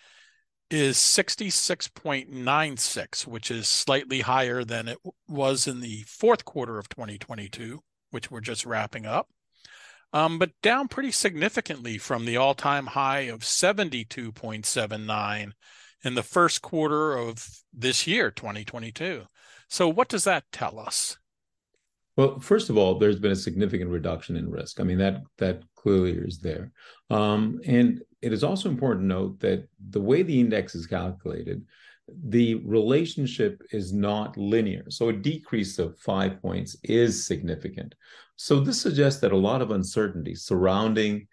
is 0.71 0.97
66.96, 0.97 3.27
which 3.27 3.51
is 3.51 3.67
slightly 3.67 4.21
higher 4.21 4.63
than 4.63 4.87
it 4.87 4.97
was 5.27 5.67
in 5.67 5.81
the 5.81 6.03
fourth 6.07 6.45
quarter 6.45 6.79
of 6.79 6.89
2022, 6.89 7.83
which 8.09 8.31
we're 8.31 8.41
just 8.41 8.65
wrapping 8.65 9.05
up, 9.05 9.29
um, 10.13 10.39
but 10.39 10.51
down 10.61 10.87
pretty 10.87 11.11
significantly 11.11 11.97
from 11.97 12.25
the 12.25 12.37
all 12.37 12.53
time 12.53 12.87
high 12.87 13.21
of 13.21 13.41
72.79 13.41 15.51
in 16.03 16.15
the 16.15 16.23
first 16.23 16.61
quarter 16.61 17.17
of 17.17 17.45
this 17.73 18.07
year, 18.07 18.31
2022. 18.31 19.23
So, 19.67 19.87
what 19.87 20.09
does 20.09 20.23
that 20.23 20.45
tell 20.51 20.79
us? 20.79 21.17
Well, 22.17 22.39
first 22.39 22.69
of 22.69 22.77
all, 22.77 22.99
there's 22.99 23.19
been 23.19 23.31
a 23.31 23.35
significant 23.35 23.91
reduction 23.91 24.35
in 24.35 24.49
risk. 24.49 24.79
I 24.79 24.83
mean, 24.83 24.97
that 24.97 25.21
that 25.37 25.61
clearly 25.75 26.13
is 26.13 26.39
there. 26.39 26.71
Um, 27.09 27.61
and 27.65 28.01
it 28.21 28.33
is 28.33 28.43
also 28.43 28.69
important 28.69 29.03
to 29.03 29.07
note 29.07 29.39
that 29.39 29.67
the 29.89 30.01
way 30.01 30.23
the 30.23 30.39
index 30.39 30.75
is 30.75 30.85
calculated, 30.85 31.63
the 32.27 32.55
relationship 32.65 33.61
is 33.71 33.93
not 33.93 34.37
linear. 34.37 34.85
So 34.89 35.09
a 35.09 35.13
decrease 35.13 35.79
of 35.79 35.99
five 35.99 36.41
points 36.41 36.75
is 36.83 37.25
significant. 37.25 37.95
So 38.35 38.59
this 38.59 38.81
suggests 38.81 39.19
that 39.21 39.31
a 39.31 39.37
lot 39.37 39.61
of 39.61 39.71
uncertainty 39.71 40.35
surrounding 40.35 41.27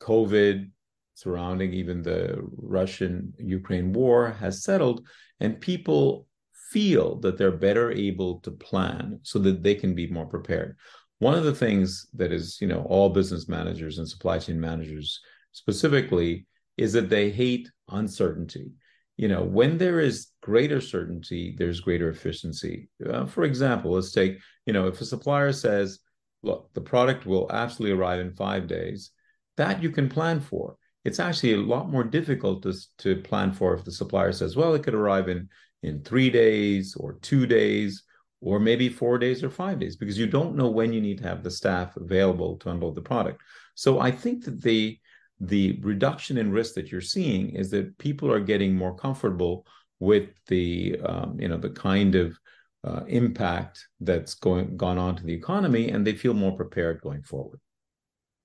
COVID, 0.00 0.70
surrounding 1.14 1.72
even 1.72 2.02
the 2.02 2.38
Russian 2.56 3.32
Ukraine 3.38 3.92
war 3.92 4.32
has 4.40 4.62
settled, 4.62 5.06
and 5.40 5.60
people 5.60 6.26
feel 6.70 7.16
that 7.20 7.38
they're 7.38 7.52
better 7.52 7.90
able 7.90 8.40
to 8.40 8.50
plan 8.50 9.20
so 9.22 9.38
that 9.38 9.62
they 9.62 9.74
can 9.74 9.94
be 9.94 10.06
more 10.06 10.26
prepared. 10.26 10.76
One 11.18 11.34
of 11.34 11.44
the 11.44 11.54
things 11.54 12.06
that 12.14 12.32
is, 12.32 12.60
you 12.60 12.68
know, 12.68 12.82
all 12.82 13.08
business 13.08 13.48
managers 13.48 13.98
and 13.98 14.08
supply 14.08 14.38
chain 14.38 14.60
managers 14.60 15.20
specifically 15.52 16.46
is 16.76 16.92
that 16.92 17.08
they 17.08 17.30
hate 17.30 17.70
uncertainty. 17.90 18.70
You 19.18 19.28
know, 19.28 19.42
when 19.42 19.76
there 19.76 20.00
is 20.00 20.28
greater 20.40 20.80
certainty, 20.80 21.54
there's 21.58 21.80
greater 21.80 22.08
efficiency. 22.08 22.88
Uh, 23.04 23.26
for 23.26 23.44
example, 23.44 23.92
let's 23.92 24.12
take, 24.12 24.38
you 24.64 24.72
know, 24.72 24.86
if 24.86 25.00
a 25.00 25.04
supplier 25.04 25.52
says, 25.52 25.98
look, 26.42 26.70
the 26.72 26.80
product 26.80 27.26
will 27.26 27.50
absolutely 27.52 27.98
arrive 27.98 28.20
in 28.20 28.32
five 28.32 28.66
days, 28.66 29.10
that 29.56 29.82
you 29.82 29.90
can 29.90 30.08
plan 30.08 30.40
for. 30.40 30.76
It's 31.04 31.18
actually 31.18 31.54
a 31.54 31.58
lot 31.58 31.90
more 31.90 32.04
difficult 32.04 32.62
to, 32.62 32.74
to 32.98 33.16
plan 33.16 33.52
for 33.52 33.74
if 33.74 33.84
the 33.84 33.92
supplier 33.92 34.32
says, 34.32 34.56
well, 34.56 34.74
it 34.74 34.84
could 34.84 34.94
arrive 34.94 35.28
in, 35.28 35.48
in 35.82 36.02
three 36.02 36.30
days 36.30 36.94
or 36.96 37.18
two 37.20 37.44
days 37.44 38.04
or 38.40 38.60
maybe 38.60 38.88
four 38.88 39.18
days 39.18 39.42
or 39.42 39.50
five 39.50 39.80
days 39.80 39.96
because 39.96 40.18
you 40.18 40.26
don't 40.26 40.54
know 40.54 40.70
when 40.70 40.92
you 40.92 41.00
need 41.00 41.18
to 41.18 41.28
have 41.28 41.42
the 41.42 41.50
staff 41.50 41.96
available 41.96 42.56
to 42.58 42.70
unload 42.70 42.94
the 42.94 43.00
product. 43.02 43.42
So 43.74 43.98
I 43.98 44.12
think 44.12 44.44
that 44.44 44.62
the 44.62 44.98
the 45.40 45.78
reduction 45.82 46.38
in 46.38 46.50
risk 46.50 46.74
that 46.74 46.90
you're 46.90 47.00
seeing 47.00 47.50
is 47.50 47.70
that 47.70 47.96
people 47.98 48.30
are 48.32 48.40
getting 48.40 48.74
more 48.74 48.94
comfortable 48.94 49.66
with 50.00 50.30
the 50.46 50.98
um, 51.04 51.38
you 51.40 51.48
know 51.48 51.58
the 51.58 51.70
kind 51.70 52.14
of 52.14 52.38
uh, 52.84 53.02
impact 53.08 53.86
that's 54.00 54.34
going 54.34 54.76
gone 54.76 54.98
on 54.98 55.16
to 55.16 55.24
the 55.24 55.34
economy 55.34 55.90
and 55.90 56.06
they 56.06 56.14
feel 56.14 56.34
more 56.34 56.56
prepared 56.56 57.00
going 57.00 57.22
forward. 57.22 57.60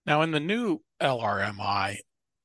Now 0.05 0.21
in 0.21 0.31
the 0.31 0.39
new 0.39 0.79
lrmi 1.01 1.97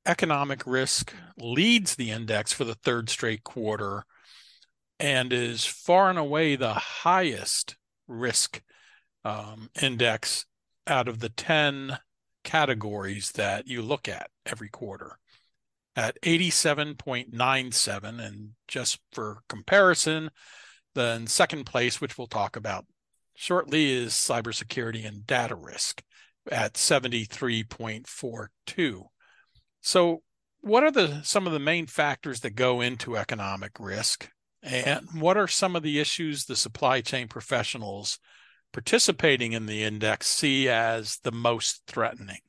economic 0.07 0.67
risk 0.67 1.12
leads 1.38 1.95
the 1.95 2.11
index 2.11 2.52
for 2.52 2.64
the 2.64 2.75
third 2.75 3.11
straight 3.11 3.45
quarter 3.45 4.05
and 4.99 5.33
is 5.33 5.64
far 5.64 6.11
and 6.11 6.19
away 6.19 6.57
the 6.57 6.75
highest 6.75 7.76
risk 8.07 8.62
um, 9.25 9.69
index 9.81 10.47
out 10.87 11.09
of 11.09 11.21
the 11.21 11.28
10 11.28 11.99
categories 12.49 13.33
that 13.33 13.67
you 13.67 13.83
look 13.83 14.09
at 14.09 14.31
every 14.47 14.71
quarter 14.71 15.19
at 15.95 16.19
87.97. 16.23 18.26
And 18.26 18.52
just 18.67 19.00
for 19.12 19.43
comparison, 19.50 20.31
then 20.95 21.26
second 21.26 21.67
place, 21.67 22.00
which 22.00 22.17
we'll 22.17 22.26
talk 22.26 22.57
about 22.57 22.87
shortly, 23.35 23.93
is 23.93 24.14
cybersecurity 24.14 25.07
and 25.07 25.26
data 25.26 25.55
risk 25.55 26.02
at 26.50 26.73
73.42. 26.73 29.02
So, 29.83 30.23
what 30.61 30.83
are 30.83 30.90
the 30.90 31.21
some 31.23 31.47
of 31.47 31.52
the 31.52 31.59
main 31.59 31.87
factors 31.87 32.40
that 32.40 32.57
go 32.57 32.81
into 32.81 33.17
economic 33.17 33.73
risk, 33.78 34.31
and 34.62 35.07
what 35.12 35.37
are 35.37 35.47
some 35.47 35.76
of 35.76 35.83
the 35.83 36.00
issues 36.00 36.47
the 36.47 36.57
supply 36.57 37.02
chain 37.02 37.28
professionals 37.28 38.19
participating 38.73 39.53
in 39.53 39.67
the 39.67 39.83
index 39.83 40.27
see 40.27 40.69
as 40.69 41.19
the 41.23 41.33
most 41.33 41.83
threatening? 41.87 42.41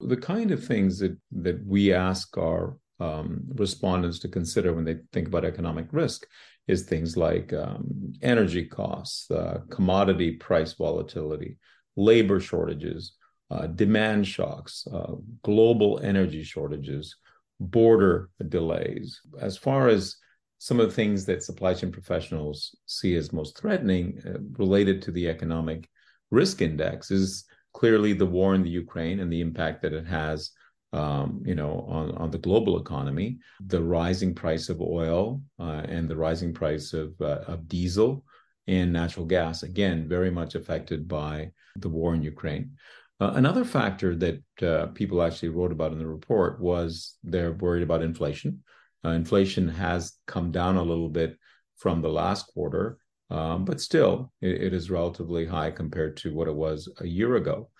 The 0.00 0.16
kind 0.16 0.50
of 0.50 0.64
things 0.64 0.98
that, 0.98 1.16
that 1.32 1.64
we 1.66 1.92
ask 1.92 2.36
our 2.36 2.76
um, 3.00 3.42
respondents 3.54 4.18
to 4.20 4.28
consider 4.28 4.72
when 4.72 4.84
they 4.84 4.96
think 5.12 5.28
about 5.28 5.44
economic 5.44 5.86
risk 5.92 6.26
is 6.66 6.82
things 6.82 7.16
like 7.16 7.52
um, 7.52 8.12
energy 8.22 8.64
costs, 8.64 9.30
uh, 9.30 9.60
commodity 9.70 10.32
price 10.32 10.72
volatility, 10.72 11.58
labor 11.96 12.40
shortages, 12.40 13.12
uh, 13.50 13.66
demand 13.68 14.26
shocks, 14.26 14.86
uh, 14.92 15.12
global 15.42 16.00
energy 16.02 16.42
shortages, 16.42 17.16
border 17.60 18.28
delays. 18.48 19.20
As 19.40 19.56
far 19.56 19.88
as 19.88 20.16
some 20.58 20.80
of 20.80 20.88
the 20.88 20.94
things 20.94 21.24
that 21.26 21.42
supply 21.42 21.74
chain 21.74 21.92
professionals 21.92 22.74
see 22.86 23.14
as 23.16 23.32
most 23.32 23.58
threatening 23.58 24.22
uh, 24.26 24.38
related 24.58 25.02
to 25.02 25.10
the 25.10 25.28
economic 25.28 25.88
risk 26.30 26.62
index 26.62 27.10
is 27.10 27.44
clearly 27.72 28.12
the 28.12 28.26
war 28.26 28.54
in 28.54 28.62
the 28.62 28.70
Ukraine 28.70 29.20
and 29.20 29.32
the 29.32 29.40
impact 29.40 29.82
that 29.82 29.92
it 29.92 30.06
has 30.06 30.50
um, 30.92 31.42
you 31.44 31.54
know, 31.54 31.84
on, 31.88 32.12
on 32.12 32.30
the 32.30 32.38
global 32.38 32.80
economy, 32.80 33.38
the 33.66 33.82
rising 33.82 34.34
price 34.34 34.68
of 34.68 34.80
oil 34.80 35.42
uh, 35.58 35.82
and 35.86 36.08
the 36.08 36.16
rising 36.16 36.54
price 36.54 36.92
of, 36.94 37.14
uh, 37.20 37.40
of 37.46 37.68
diesel 37.68 38.24
and 38.66 38.92
natural 38.92 39.26
gas, 39.26 39.62
again, 39.62 40.08
very 40.08 40.30
much 40.30 40.54
affected 40.54 41.06
by 41.06 41.50
the 41.76 41.88
war 41.88 42.14
in 42.14 42.22
Ukraine. 42.22 42.72
Uh, 43.20 43.32
another 43.34 43.64
factor 43.64 44.14
that 44.16 44.42
uh, 44.62 44.86
people 44.88 45.22
actually 45.22 45.48
wrote 45.48 45.72
about 45.72 45.92
in 45.92 45.98
the 45.98 46.06
report 46.06 46.60
was 46.60 47.16
they're 47.22 47.52
worried 47.52 47.82
about 47.82 48.02
inflation. 48.02 48.62
Uh, 49.06 49.10
inflation 49.10 49.68
has 49.68 50.14
come 50.26 50.50
down 50.50 50.76
a 50.76 50.82
little 50.82 51.08
bit 51.08 51.38
from 51.76 52.02
the 52.02 52.08
last 52.08 52.48
quarter, 52.48 52.98
um, 53.30 53.64
but 53.64 53.80
still, 53.80 54.32
it, 54.40 54.62
it 54.62 54.74
is 54.74 54.90
relatively 54.90 55.46
high 55.46 55.70
compared 55.70 56.16
to 56.16 56.34
what 56.34 56.48
it 56.48 56.54
was 56.54 56.88
a 57.00 57.06
year 57.06 57.36
ago. 57.36 57.70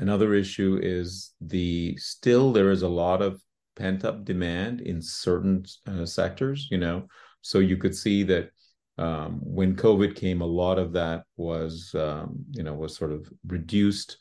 Another 0.00 0.34
issue 0.34 0.80
is 0.82 1.34
the 1.40 1.96
still 1.98 2.52
there 2.52 2.70
is 2.70 2.82
a 2.82 2.88
lot 2.88 3.22
of 3.22 3.40
pent 3.76 4.04
up 4.04 4.24
demand 4.24 4.80
in 4.80 5.00
certain 5.00 5.64
uh, 5.86 6.04
sectors. 6.04 6.66
You 6.70 6.78
know, 6.78 7.06
so 7.42 7.60
you 7.60 7.76
could 7.76 7.94
see 7.94 8.24
that 8.24 8.50
um, 8.98 9.38
when 9.42 9.76
COVID 9.76 10.16
came, 10.16 10.40
a 10.40 10.46
lot 10.46 10.78
of 10.78 10.92
that 10.94 11.22
was 11.36 11.94
um, 11.94 12.44
you 12.50 12.64
know 12.64 12.74
was 12.74 12.96
sort 12.96 13.12
of 13.12 13.30
reduced 13.46 14.16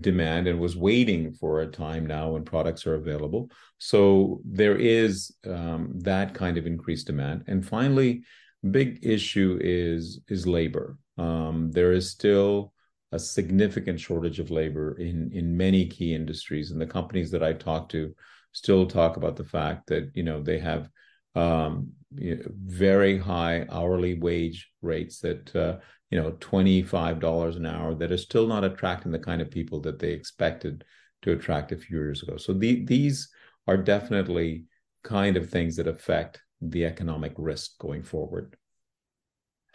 demand 0.00 0.48
and 0.48 0.58
was 0.58 0.76
waiting 0.76 1.32
for 1.32 1.60
a 1.60 1.66
time 1.66 2.06
now 2.06 2.30
when 2.30 2.44
products 2.44 2.86
are 2.86 2.94
available. 2.94 3.50
So 3.78 4.40
there 4.44 4.76
is 4.76 5.34
um, 5.46 5.92
that 6.00 6.34
kind 6.34 6.56
of 6.56 6.66
increased 6.66 7.06
demand. 7.06 7.44
And 7.46 7.66
finally, 7.66 8.22
big 8.70 8.98
issue 9.02 9.58
is 9.60 10.20
is 10.28 10.46
labor. 10.46 10.98
Um, 11.18 11.70
there 11.70 11.92
is 11.92 12.10
still 12.10 12.72
a 13.12 13.18
significant 13.18 14.00
shortage 14.00 14.40
of 14.40 14.50
labor 14.50 14.98
in 14.98 15.30
in 15.32 15.56
many 15.56 15.86
key 15.86 16.14
industries, 16.14 16.70
and 16.70 16.80
the 16.80 16.86
companies 16.86 17.30
that 17.30 17.42
I 17.42 17.52
talk 17.52 17.88
to 17.90 18.14
still 18.52 18.86
talk 18.86 19.16
about 19.16 19.36
the 19.36 19.44
fact 19.44 19.86
that 19.88 20.10
you 20.14 20.22
know 20.22 20.42
they 20.42 20.58
have 20.58 20.88
um, 21.34 21.92
very 22.12 23.18
high 23.18 23.66
hourly 23.70 24.18
wage 24.18 24.70
rates 24.82 25.20
that 25.20 25.54
uh, 25.54 25.76
you 26.10 26.20
know, 26.20 26.32
$25 26.32 27.56
an 27.56 27.66
hour 27.66 27.94
that 27.94 28.10
are 28.12 28.16
still 28.16 28.46
not 28.46 28.64
attracting 28.64 29.12
the 29.12 29.18
kind 29.18 29.42
of 29.42 29.50
people 29.50 29.80
that 29.80 29.98
they 29.98 30.12
expected 30.12 30.84
to 31.22 31.32
attract 31.32 31.72
a 31.72 31.76
few 31.76 31.98
years 31.98 32.22
ago. 32.22 32.36
So 32.36 32.52
the, 32.52 32.84
these 32.84 33.28
are 33.66 33.76
definitely 33.76 34.66
kind 35.02 35.36
of 35.36 35.50
things 35.50 35.74
that 35.76 35.88
affect 35.88 36.40
the 36.60 36.84
economic 36.84 37.32
risk 37.36 37.78
going 37.78 38.02
forward. 38.02 38.56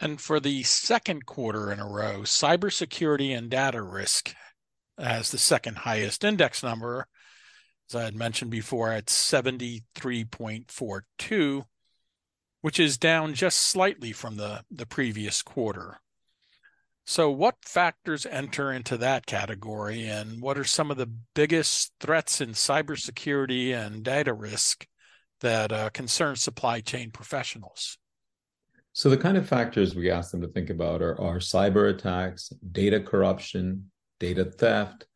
And 0.00 0.20
for 0.20 0.40
the 0.40 0.64
second 0.64 1.26
quarter 1.26 1.70
in 1.70 1.78
a 1.78 1.88
row, 1.88 2.22
cybersecurity 2.22 3.36
and 3.36 3.50
data 3.50 3.82
risk 3.82 4.34
as 4.98 5.30
the 5.30 5.38
second 5.38 5.76
highest 5.78 6.24
index 6.24 6.60
number, 6.62 7.06
as 7.88 7.94
I 7.94 8.02
had 8.04 8.16
mentioned 8.16 8.50
before, 8.50 8.90
at 8.90 9.06
73.42, 9.06 11.64
which 12.62 12.80
is 12.80 12.98
down 12.98 13.34
just 13.34 13.58
slightly 13.58 14.12
from 14.12 14.36
the, 14.36 14.64
the 14.70 14.86
previous 14.86 15.42
quarter. 15.42 15.98
So, 17.04 17.30
what 17.30 17.56
factors 17.64 18.26
enter 18.26 18.72
into 18.72 18.96
that 18.98 19.26
category, 19.26 20.06
and 20.06 20.40
what 20.40 20.56
are 20.56 20.64
some 20.64 20.90
of 20.90 20.96
the 20.96 21.10
biggest 21.34 21.92
threats 21.98 22.40
in 22.40 22.50
cybersecurity 22.50 23.74
and 23.74 24.04
data 24.04 24.32
risk 24.32 24.86
that 25.40 25.72
uh, 25.72 25.90
concern 25.90 26.36
supply 26.36 26.80
chain 26.80 27.10
professionals? 27.10 27.98
So, 28.92 29.10
the 29.10 29.16
kind 29.16 29.36
of 29.36 29.48
factors 29.48 29.96
we 29.96 30.10
ask 30.10 30.30
them 30.30 30.42
to 30.42 30.48
think 30.48 30.70
about 30.70 31.02
are, 31.02 31.20
are 31.20 31.38
cyber 31.38 31.90
attacks, 31.90 32.52
data 32.70 33.00
corruption, 33.00 33.90
data 34.20 34.44
theft, 34.44 35.06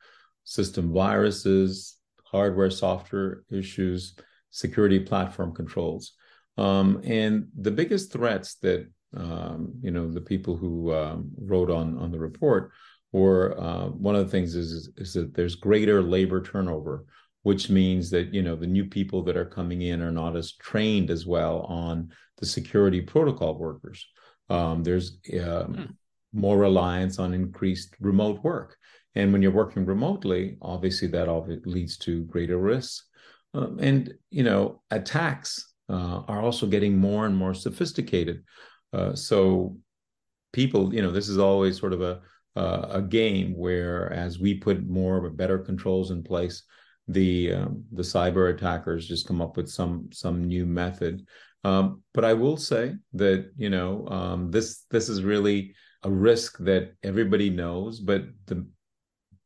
system 0.42 0.92
viruses, 0.92 1.96
hardware, 2.24 2.70
software 2.70 3.42
issues, 3.50 4.16
security 4.50 4.98
platform 4.98 5.54
controls. 5.54 6.14
Um, 6.58 7.02
and 7.04 7.48
the 7.56 7.70
biggest 7.70 8.12
threats 8.12 8.56
that 8.62 8.90
um, 9.16 9.72
you 9.80 9.90
know 9.90 10.10
the 10.10 10.20
people 10.20 10.56
who 10.56 10.92
um, 10.94 11.30
wrote 11.38 11.70
on 11.70 11.98
on 11.98 12.10
the 12.10 12.18
report 12.18 12.70
or 13.12 13.58
uh, 13.58 13.86
one 13.86 14.14
of 14.14 14.24
the 14.24 14.30
things 14.30 14.54
is 14.54 14.90
is 14.96 15.14
that 15.14 15.34
there's 15.34 15.54
greater 15.54 16.02
labor 16.02 16.42
turnover 16.42 17.04
which 17.42 17.70
means 17.70 18.10
that 18.10 18.34
you 18.34 18.42
know 18.42 18.56
the 18.56 18.66
new 18.66 18.84
people 18.84 19.22
that 19.22 19.36
are 19.36 19.44
coming 19.44 19.82
in 19.82 20.02
are 20.02 20.10
not 20.10 20.34
as 20.36 20.54
trained 20.54 21.10
as 21.10 21.26
well 21.26 21.60
on 21.60 22.10
the 22.38 22.46
security 22.46 23.00
protocol 23.00 23.56
workers. 23.56 24.04
Um, 24.50 24.82
there's 24.82 25.18
uh, 25.32 25.64
hmm. 25.64 25.84
more 26.32 26.58
reliance 26.58 27.18
on 27.18 27.32
increased 27.32 27.94
remote 28.00 28.42
work. 28.42 28.76
And 29.14 29.32
when 29.32 29.42
you're 29.42 29.52
working 29.62 29.86
remotely 29.86 30.58
obviously 30.60 31.08
that 31.08 31.28
all 31.28 31.48
leads 31.64 31.96
to 31.98 32.24
greater 32.24 32.58
risks 32.58 33.06
um, 33.54 33.78
and 33.80 34.12
you 34.30 34.42
know 34.42 34.82
attacks 34.90 35.72
uh, 35.88 36.20
are 36.28 36.42
also 36.42 36.66
getting 36.66 36.98
more 36.98 37.26
and 37.26 37.36
more 37.36 37.54
sophisticated 37.54 38.42
uh, 38.92 39.14
so 39.14 39.76
people, 40.52 40.94
you 40.94 41.02
know, 41.02 41.10
this 41.10 41.28
is 41.28 41.38
always 41.38 41.78
sort 41.78 41.92
of 41.92 42.02
a 42.02 42.20
uh, 42.56 42.88
a 42.90 43.02
game 43.02 43.54
where 43.54 44.10
as 44.12 44.38
we 44.38 44.54
put 44.54 44.86
more 44.86 45.24
of 45.24 45.36
better 45.36 45.58
controls 45.58 46.10
in 46.10 46.22
place, 46.22 46.62
the 47.06 47.52
um, 47.52 47.84
the 47.92 48.02
cyber 48.02 48.52
attackers 48.52 49.06
just 49.06 49.28
come 49.28 49.42
up 49.42 49.56
with 49.56 49.68
some 49.68 50.08
some 50.12 50.44
new 50.44 50.64
method. 50.66 51.26
Um, 51.64 52.02
but 52.14 52.24
I 52.24 52.32
will 52.32 52.56
say 52.56 52.94
that 53.12 53.50
you 53.56 53.70
know 53.70 54.06
um, 54.08 54.50
this 54.50 54.84
this 54.90 55.08
is 55.08 55.22
really 55.22 55.74
a 56.02 56.10
risk 56.10 56.58
that 56.58 56.94
everybody 57.02 57.50
knows, 57.50 58.00
but 58.00 58.24
the 58.46 58.66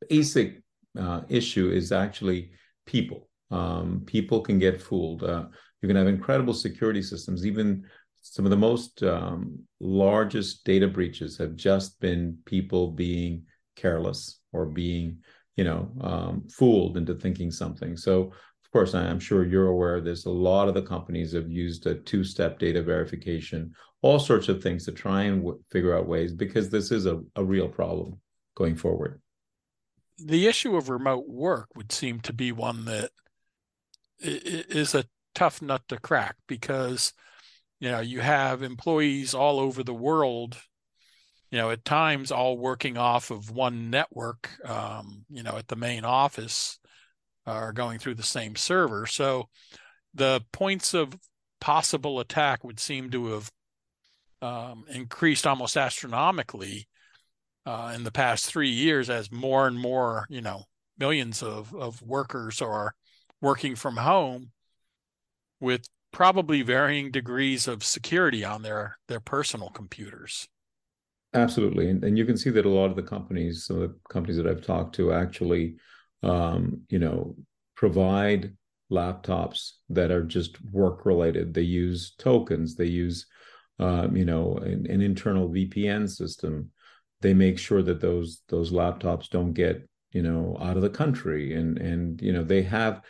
basic 0.09 0.62
uh, 0.99 1.23
issue 1.28 1.70
is 1.70 1.92
actually 1.92 2.52
people. 2.87 3.28
Um, 3.50 4.02
people 4.06 4.40
can 4.40 4.59
get 4.59 4.80
fooled. 4.80 5.25
Uh, 5.25 5.47
you 5.82 5.88
can 5.88 5.97
have 5.97 6.06
incredible 6.06 6.54
security 6.54 7.02
systems, 7.02 7.47
even 7.47 7.85
some 8.21 8.45
of 8.45 8.50
the 8.50 8.57
most 8.57 9.03
um, 9.03 9.61
largest 9.81 10.65
data 10.65 10.87
breaches 10.89 11.39
have 11.39 11.57
just 11.57 11.99
been 12.00 12.39
people 12.45 12.89
being 12.89 13.45
careless 13.77 14.41
or 14.53 14.67
being 14.67 15.19
you 15.57 15.65
know 15.65 15.91
um, 16.00 16.49
fooled 16.49 16.97
into 16.97 17.15
thinking 17.15 17.50
something. 17.50 17.97
So 17.97 18.33
of 18.65 18.73
course 18.73 18.95
i'm 18.95 19.19
sure 19.19 19.45
you're 19.45 19.67
aware 19.67 20.00
there's 20.00 20.27
a 20.27 20.31
lot 20.31 20.69
of 20.69 20.75
the 20.75 20.83
companies 20.83 21.33
have 21.33 21.50
used 21.50 21.89
a 21.89 21.97
two-step 21.97 22.57
data 22.61 22.81
verification 22.81 23.75
all 24.03 24.19
sorts 24.19 24.49
of 24.49 24.62
things 24.62 24.85
to 24.85 24.93
try 24.93 25.23
and 25.23 25.43
w- 25.43 25.61
figure 25.71 25.97
out 25.97 26.07
ways 26.07 26.33
because 26.33 26.71
this 26.71 26.91
is 26.91 27.07
a, 27.07 27.21
a 27.37 27.45
real 27.45 27.69
problem 27.69 28.19
going 28.55 28.77
forward. 28.77 29.21
The 30.19 30.47
issue 30.47 30.77
of 30.77 30.89
remote 30.89 31.29
work 31.29 31.69
would 31.77 31.93
seem 31.93 32.21
to 32.21 32.33
be 32.33 32.53
one 32.53 32.85
that 32.87 33.11
is 34.21 34.95
a 34.95 35.05
tough 35.35 35.62
nut 35.62 35.83
to 35.89 35.99
crack 35.99 36.37
because 36.47 37.12
you 37.81 37.91
know 37.91 38.01
you 38.01 38.21
have 38.21 38.63
employees 38.63 39.35
all 39.35 39.59
over 39.59 39.83
the 39.83 39.95
world 39.95 40.57
you 41.51 41.59
know 41.59 41.71
at 41.71 41.85
times 41.85 42.31
all 42.31 42.57
working 42.57 42.97
off 42.97 43.31
of 43.31 43.51
one 43.51 43.91
network 43.91 44.51
um, 44.69 45.25
you 45.29 45.43
know 45.43 45.57
at 45.57 45.69
the 45.69 45.77
main 45.77 46.05
office 46.05 46.79
are 47.47 47.73
going 47.73 47.99
through 47.99 48.15
the 48.15 48.23
same 48.23 48.57
server. 48.57 49.07
So 49.07 49.49
the 50.14 50.43
points 50.53 50.95
of 50.95 51.14
possible 51.61 52.21
attack 52.21 52.64
would 52.64 52.81
seem 52.81 53.11
to 53.11 53.27
have 53.27 53.51
um, 54.43 54.85
increased 54.88 55.47
almost 55.47 55.77
astronomically 55.77 56.88
uh, 57.66 57.93
in 57.95 58.05
the 58.05 58.12
past 58.12 58.47
three 58.47 58.71
years 58.71 59.11
as 59.11 59.31
more 59.31 59.66
and 59.66 59.79
more 59.79 60.27
you 60.31 60.40
know 60.40 60.64
millions 60.99 61.43
of, 61.43 61.75
of 61.75 62.01
workers 62.03 62.62
are 62.62 62.95
working 63.40 63.77
from 63.77 63.97
home 63.97 64.51
with 65.61 65.87
probably 66.12 66.62
varying 66.62 67.11
degrees 67.11 67.68
of 67.68 67.85
security 67.85 68.44
on 68.44 68.62
their 68.62 68.99
their 69.09 69.20
personal 69.20 69.70
computers. 69.70 70.49
Absolutely, 71.33 71.88
and, 71.88 72.03
and 72.03 72.18
you 72.18 72.25
can 72.25 72.37
see 72.37 72.51
that 72.51 72.66
a 72.66 72.68
lot 72.68 72.90
of 72.90 72.96
the 72.96 73.03
companies, 73.03 73.64
some 73.64 73.81
of 73.81 73.83
the 73.83 73.94
companies 74.09 74.37
that 74.37 74.49
I've 74.49 74.64
talked 74.64 74.96
to, 74.96 75.12
actually, 75.12 75.77
um, 76.25 76.83
you 76.88 76.99
know, 76.99 77.37
provide 77.77 78.57
laptops 78.90 79.73
that 79.88 80.11
are 80.11 80.25
just 80.25 80.62
work 80.73 81.07
related. 81.07 81.55
They 81.55 81.62
use 81.62 82.14
tokens. 82.18 82.75
They 82.75 82.87
use, 82.87 83.27
um, 83.79 84.16
you 84.16 84.25
know, 84.25 84.57
an, 84.57 84.87
an 84.90 85.01
internal 85.01 85.49
VPN 85.49 86.11
system. 86.11 86.70
They 87.20 87.35
make 87.35 87.59
sure 87.59 87.83
that 87.83 88.01
those 88.01 88.42
those 88.49 88.73
laptops 88.73 89.29
don't 89.29 89.53
get 89.53 89.88
you 90.12 90.23
know 90.23 90.57
out 90.61 90.77
of 90.77 90.83
the 90.83 90.90
country, 90.90 91.55
and 91.55 91.79
and 91.79 92.20
you 92.20 92.33
know 92.33 92.42
they 92.42 92.62
have 92.62 93.03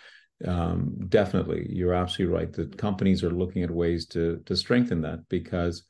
um, 0.46 0.96
definitely, 1.08 1.66
you're 1.70 1.94
absolutely 1.94 2.34
right. 2.34 2.52
That 2.52 2.78
companies 2.78 3.22
are 3.22 3.30
looking 3.30 3.62
at 3.62 3.70
ways 3.70 4.06
to 4.06 4.42
to 4.46 4.56
strengthen 4.56 5.02
that 5.02 5.28
because 5.28 5.84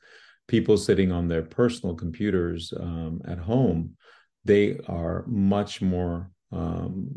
people 0.47 0.77
sitting 0.77 1.11
on 1.11 1.27
their 1.27 1.43
personal 1.43 1.95
computers 1.95 2.73
um, 2.79 3.21
at 3.25 3.37
home, 3.37 3.95
they 4.43 4.79
are 4.87 5.23
much 5.27 5.81
more 5.81 6.29
um, 6.51 7.07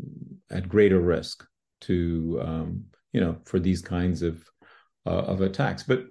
at 0.49 0.69
greater 0.69 0.99
risk 0.99 1.45
to 1.81 2.39
um, 2.41 2.83
you 3.11 3.19
know 3.19 3.37
for 3.45 3.59
these 3.59 3.81
kinds 3.81 4.21
of 4.21 4.43
uh, 5.05 5.09
of 5.09 5.41
attacks. 5.41 5.83
But 5.83 6.05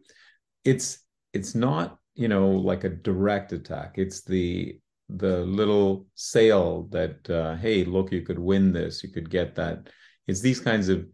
it's 0.64 0.98
it's 1.32 1.54
not 1.54 1.98
you 2.14 2.28
know 2.28 2.50
like 2.50 2.84
a 2.84 2.90
direct 2.90 3.52
attack. 3.52 3.94
It's 3.96 4.22
the 4.22 4.78
the 5.08 5.44
little 5.44 6.06
sale 6.14 6.88
that 6.90 7.28
uh, 7.30 7.56
hey 7.56 7.84
look 7.84 8.10
you 8.12 8.22
could 8.22 8.38
win 8.38 8.72
this 8.72 9.02
you 9.02 9.10
could 9.10 9.28
get 9.28 9.54
that 9.54 9.88
it's 10.26 10.40
these 10.40 10.60
kinds 10.60 10.88
of 10.88 11.06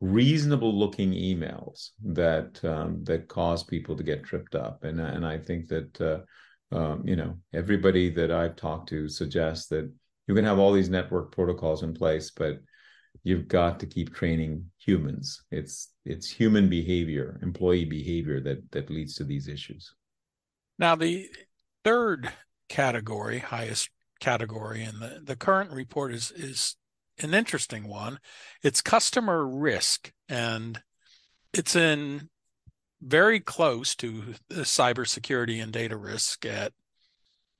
reasonable 0.00 0.76
looking 0.76 1.12
emails 1.12 1.90
that 2.04 2.62
um, 2.64 3.04
that 3.04 3.28
cause 3.28 3.62
people 3.62 3.96
to 3.96 4.02
get 4.02 4.24
tripped 4.24 4.54
up. 4.54 4.84
And 4.84 5.00
and 5.00 5.24
I 5.26 5.38
think 5.38 5.68
that 5.68 6.00
uh, 6.00 6.76
um, 6.76 7.06
you 7.06 7.16
know 7.16 7.38
everybody 7.52 8.10
that 8.10 8.30
I've 8.30 8.56
talked 8.56 8.88
to 8.90 9.08
suggests 9.08 9.68
that 9.68 9.90
you 10.26 10.34
can 10.34 10.44
have 10.44 10.58
all 10.58 10.72
these 10.72 10.88
network 10.88 11.32
protocols 11.32 11.82
in 11.82 11.92
place 11.94 12.30
but 12.30 12.60
you've 13.24 13.48
got 13.48 13.80
to 13.80 13.86
keep 13.86 14.14
training 14.14 14.70
humans. 14.78 15.42
It's 15.50 15.92
it's 16.04 16.28
human 16.28 16.68
behavior 16.68 17.38
employee 17.42 17.84
behavior 17.84 18.40
that 18.40 18.70
that 18.72 18.90
leads 18.90 19.14
to 19.16 19.24
these 19.24 19.48
issues. 19.48 19.94
Now 20.78 20.96
the 20.96 21.28
third 21.84 22.32
category 22.68 23.38
highest 23.38 23.90
category 24.20 24.82
in 24.82 24.98
the 24.98 25.20
the 25.22 25.36
current 25.36 25.70
report 25.70 26.12
is 26.12 26.30
is 26.32 26.76
an 27.22 27.34
interesting 27.34 27.88
one. 27.88 28.18
It's 28.62 28.80
customer 28.80 29.46
risk, 29.46 30.12
and 30.28 30.82
it's 31.52 31.76
in 31.76 32.28
very 33.00 33.40
close 33.40 33.94
to 33.96 34.34
the 34.48 34.62
cybersecurity 34.62 35.62
and 35.62 35.72
data 35.72 35.96
risk 35.96 36.46
at 36.46 36.72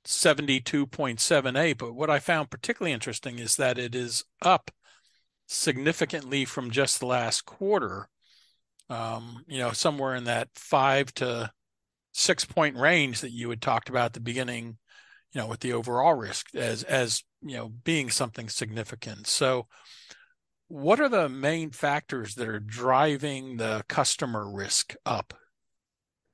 72.78. 0.05 1.77
But 1.77 1.93
what 1.93 2.09
I 2.09 2.19
found 2.19 2.49
particularly 2.49 2.93
interesting 2.93 3.39
is 3.39 3.55
that 3.57 3.77
it 3.77 3.93
is 3.93 4.23
up 4.41 4.71
significantly 5.47 6.45
from 6.45 6.71
just 6.71 6.99
the 6.99 7.05
last 7.05 7.45
quarter. 7.45 8.09
Um, 8.89 9.43
you 9.47 9.59
know, 9.59 9.71
somewhere 9.71 10.15
in 10.15 10.25
that 10.25 10.49
five 10.55 11.13
to 11.15 11.51
six 12.13 12.45
point 12.45 12.75
range 12.77 13.21
that 13.21 13.31
you 13.31 13.49
had 13.49 13.61
talked 13.61 13.89
about 13.89 14.07
at 14.07 14.13
the 14.13 14.19
beginning, 14.19 14.77
you 15.33 15.41
know, 15.41 15.47
with 15.47 15.61
the 15.61 15.73
overall 15.73 16.13
risk 16.13 16.53
as 16.55 16.83
as 16.83 17.23
you 17.41 17.57
know 17.57 17.69
being 17.69 18.09
something 18.09 18.49
significant. 18.49 19.27
So 19.27 19.67
what 20.67 20.99
are 20.99 21.09
the 21.09 21.29
main 21.29 21.71
factors 21.71 22.35
that 22.35 22.47
are 22.47 22.59
driving 22.59 23.57
the 23.57 23.83
customer 23.87 24.49
risk 24.49 24.95
up? 25.05 25.33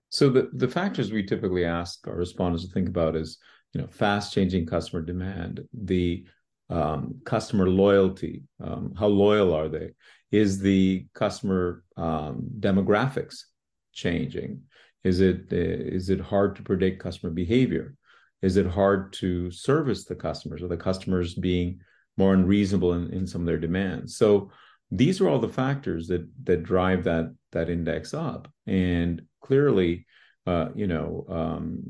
So 0.09 0.29
the, 0.29 0.49
the 0.53 0.67
factors 0.67 1.11
we 1.11 1.23
typically 1.23 1.65
ask 1.65 2.07
our 2.07 2.15
respondents 2.15 2.65
to 2.65 2.71
think 2.71 2.89
about 2.89 3.15
is 3.15 3.37
you 3.73 3.81
know 3.81 3.87
fast 3.87 4.33
changing 4.33 4.65
customer 4.65 5.01
demand 5.01 5.61
the 5.73 6.25
um, 6.69 7.15
customer 7.25 7.67
loyalty 7.69 8.43
um, 8.63 8.93
how 8.97 9.07
loyal 9.07 9.53
are 9.53 9.69
they? 9.69 9.91
Is 10.31 10.59
the 10.59 11.07
customer 11.13 11.83
um, 11.97 12.47
demographics 12.59 13.45
changing? 13.93 14.63
Is 15.03 15.21
it 15.21 15.47
uh, 15.53 15.55
is 15.55 16.09
it 16.09 16.19
hard 16.19 16.57
to 16.57 16.63
predict 16.63 17.01
customer 17.01 17.31
behavior 17.31 17.95
is 18.41 18.57
it 18.57 18.65
hard 18.65 19.13
to 19.13 19.51
service 19.51 20.05
the 20.05 20.15
customers? 20.15 20.61
Or 20.61 20.67
the 20.67 20.77
customers 20.77 21.33
being 21.33 21.79
more 22.17 22.33
unreasonable 22.33 22.93
in, 22.93 23.11
in 23.11 23.27
some 23.27 23.41
of 23.41 23.47
their 23.47 23.57
demands? 23.57 24.15
So 24.15 24.51
these 24.91 25.21
are 25.21 25.29
all 25.29 25.39
the 25.39 25.49
factors 25.49 26.07
that 26.07 26.27
that 26.43 26.63
drive 26.63 27.03
that 27.03 27.33
that 27.51 27.69
index 27.69 28.13
up. 28.13 28.47
And 28.67 29.21
clearly 29.41 30.05
uh, 30.45 30.69
you 30.75 30.87
know 30.87 31.25
um, 31.29 31.83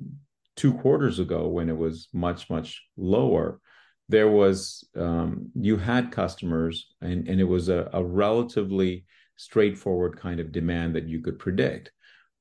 two 0.56 0.74
quarters 0.74 1.20
ago 1.20 1.48
when 1.48 1.70
it 1.70 1.78
was 1.78 2.10
much 2.14 2.50
much 2.50 2.84
lower 2.98 3.62
there 4.10 4.28
was 4.28 4.84
um, 4.98 5.52
you 5.56 5.78
had 5.78 6.12
customers 6.12 6.88
and 7.02 7.28
and 7.28 7.40
it 7.40 7.46
was 7.46 7.70
a, 7.70 7.90
a, 7.94 8.04
relatively 8.04 9.06
straightforward 9.38 10.20
kind 10.20 10.40
of 10.40 10.52
demand 10.52 10.96
that 10.96 11.08
you 11.08 11.22
could 11.22 11.40
predict 11.40 11.92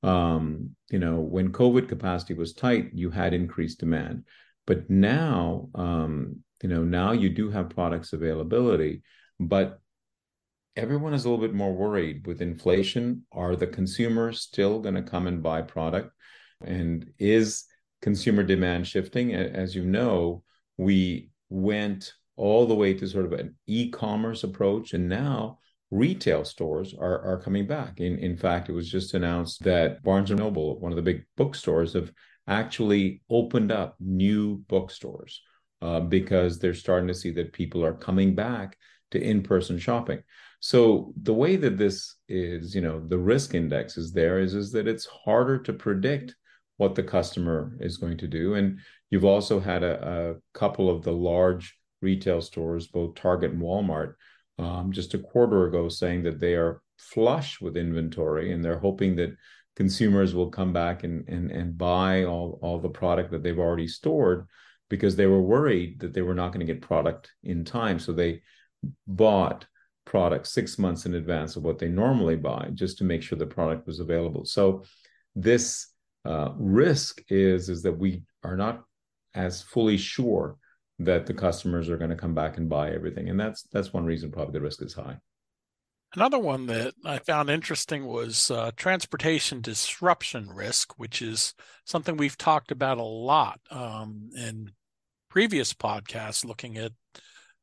um, 0.03 0.71
you 0.91 0.99
know 0.99 1.21
when 1.21 1.53
covid 1.53 1.89
capacity 1.89 2.35
was 2.35 2.53
tight 2.53 2.91
you 2.95 3.11
had 3.11 3.35
increased 3.35 3.81
demand. 3.81 4.25
But 4.67 4.91
now 4.91 5.71
um, 5.75 6.45
you 6.63 6.69
know 6.69 6.85
now 6.85 7.13
you 7.13 7.31
do 7.31 7.51
have 7.51 7.71
products 7.71 8.13
availability 8.13 9.03
but 9.41 9.81
everyone 10.77 11.13
is 11.13 11.25
a 11.25 11.31
little 11.31 11.45
bit 11.45 11.55
more 11.55 11.73
worried. 11.73 12.27
With 12.27 12.41
inflation 12.41 13.25
are 13.33 13.57
the 13.57 13.67
consumers 13.67 14.41
still 14.41 14.81
going 14.81 14.95
to 14.95 15.03
come 15.03 15.27
and 15.27 15.43
buy 15.43 15.63
product? 15.63 16.13
And 16.65 17.11
is 17.19 17.65
consumer 18.01 18.43
demand 18.43 18.87
shifting? 18.87 19.35
As 19.35 19.75
you 19.75 19.85
know 19.85 20.45
we 20.77 21.31
went 21.51 22.13
all 22.37 22.67
the 22.67 22.75
way 22.75 22.95
to 22.95 23.09
sort 23.09 23.25
of 23.25 23.33
an 23.33 23.57
e-commerce 23.67 24.45
approach 24.45 24.95
and 24.95 25.09
now 25.09 25.59
retail 25.91 26.45
stores 26.45 26.95
are, 26.99 27.21
are 27.23 27.41
coming 27.41 27.67
back. 27.67 28.01
In, 28.01 28.19
in 28.19 28.37
fact 28.37 28.69
it 28.69 28.73
was 28.73 28.91
just 28.91 29.15
announced 29.15 29.63
that 29.65 30.03
barnes 30.03 30.31
& 30.31 30.33
noble 30.33 30.79
one 30.81 30.93
of 30.93 30.97
the 30.97 31.03
big 31.03 31.25
bookstores 31.37 31.95
have 31.95 32.13
actually 32.47 33.23
opened 33.31 33.73
up 33.73 33.97
new 34.01 34.59
bookstores 34.69 35.43
uh, 35.81 36.01
because 36.01 36.59
they're 36.59 36.75
starting 36.75 37.09
to 37.09 37.15
see 37.15 37.31
that 37.31 37.53
people 37.53 37.85
are 37.85 37.95
coming 37.95 38.35
back 38.35 38.77
to 39.11 39.21
in-person 39.21 39.79
shopping. 39.79 40.23
So 40.61 41.13
the 41.23 41.35
way 41.35 41.57
that 41.57 41.79
this 41.79 42.17
is 42.29 42.75
you 42.75 42.81
know 42.81 43.01
the 43.07 43.19
risk 43.19 43.55
index 43.55 43.97
is 43.97 44.13
there 44.13 44.41
is 44.41 44.55
is 44.55 44.73
that 44.73 44.89
it's 44.89 45.07
harder 45.07 45.59
to 45.61 45.73
predict 45.73 46.35
what 46.79 46.95
the 46.95 47.03
customer 47.03 47.77
is 47.81 47.97
going 47.97 48.19
to 48.19 48.27
do. 48.27 48.55
And 48.55 48.79
you've 49.11 49.25
also 49.25 49.61
had 49.61 49.83
a, 49.83 50.37
a 50.37 50.59
couple 50.59 50.91
of 50.91 51.03
the 51.03 51.13
large 51.13 51.77
retail 52.01 52.41
stores 52.41 52.87
both 52.87 53.15
target 53.15 53.53
and 53.53 53.61
walmart 53.61 54.15
um, 54.59 54.93
just 54.93 55.15
a 55.15 55.19
quarter 55.19 55.67
ago 55.67 55.89
saying 55.89 56.23
that 56.25 56.41
they 56.41 56.55
are 56.55 56.83
flush 56.99 57.61
with 57.61 57.77
inventory 57.77 58.53
and 58.53 58.65
they're 58.65 58.79
hoping 58.79 59.17
that 59.17 59.37
consumers 59.77 60.35
will 60.35 60.51
come 60.51 60.73
back 60.73 61.05
and, 61.05 61.29
and, 61.29 61.51
and 61.51 61.79
buy 61.79 62.25
all, 62.25 62.59
all 62.63 62.81
the 62.81 62.89
product 62.89 63.31
that 63.31 63.43
they've 63.43 63.59
already 63.59 63.87
stored 63.87 64.47
because 64.91 65.15
they 65.15 65.27
were 65.27 65.43
worried 65.43 66.01
that 66.01 66.13
they 66.13 66.23
were 66.23 66.35
not 66.35 66.53
going 66.53 66.67
to 66.67 66.73
get 66.73 66.83
product 66.83 67.31
in 67.45 67.65
time. 67.65 67.99
So 67.99 68.13
they 68.13 68.43
bought 69.07 69.67
product 70.05 70.47
six 70.47 70.79
months 70.79 71.07
in 71.07 71.15
advance 71.15 71.57
of 71.57 71.63
what 71.63 71.79
they 71.79 71.89
normally 71.89 72.37
buy 72.37 72.71
just 72.75 72.99
to 72.99 73.05
make 73.05 73.23
sure 73.23 73.39
the 73.39 73.47
product 73.47 73.87
was 73.87 74.01
available. 74.01 74.45
So 74.45 74.85
this 75.37 75.89
uh, 76.25 76.51
risk 76.57 77.23
is 77.29 77.69
is 77.69 77.83
that 77.83 77.93
we 77.97 78.23
are 78.43 78.57
not 78.57 78.83
as 79.35 79.63
fully 79.63 79.97
sure 79.97 80.57
that 80.99 81.27
the 81.27 81.35
customers 81.35 81.89
are 81.89 81.97
going 81.97 82.11
to 82.11 82.17
come 82.17 82.35
back 82.35 82.57
and 82.57 82.69
buy 82.69 82.91
everything, 82.91 83.29
and 83.29 83.39
that's 83.39 83.63
that's 83.73 83.93
one 83.93 84.05
reason 84.05 84.33
probably 84.33 84.53
the 84.53 84.61
risk 84.61 84.83
is 84.83 84.95
high. 84.95 85.19
Another 86.15 86.39
one 86.39 86.67
that 86.67 86.95
I 87.05 87.19
found 87.19 87.51
interesting 87.51 88.07
was 88.07 88.51
uh, 88.51 88.71
transportation 88.77 89.61
disruption 89.61 90.49
risk, 90.49 90.99
which 90.99 91.21
is 91.21 91.55
something 91.85 92.17
we've 92.17 92.39
talked 92.39 92.71
about 92.71 92.97
a 92.97 93.03
lot 93.03 93.61
um, 93.71 94.31
in 94.35 94.73
previous 95.29 95.75
podcasts, 95.75 96.47
looking 96.47 96.79
at 96.79 96.93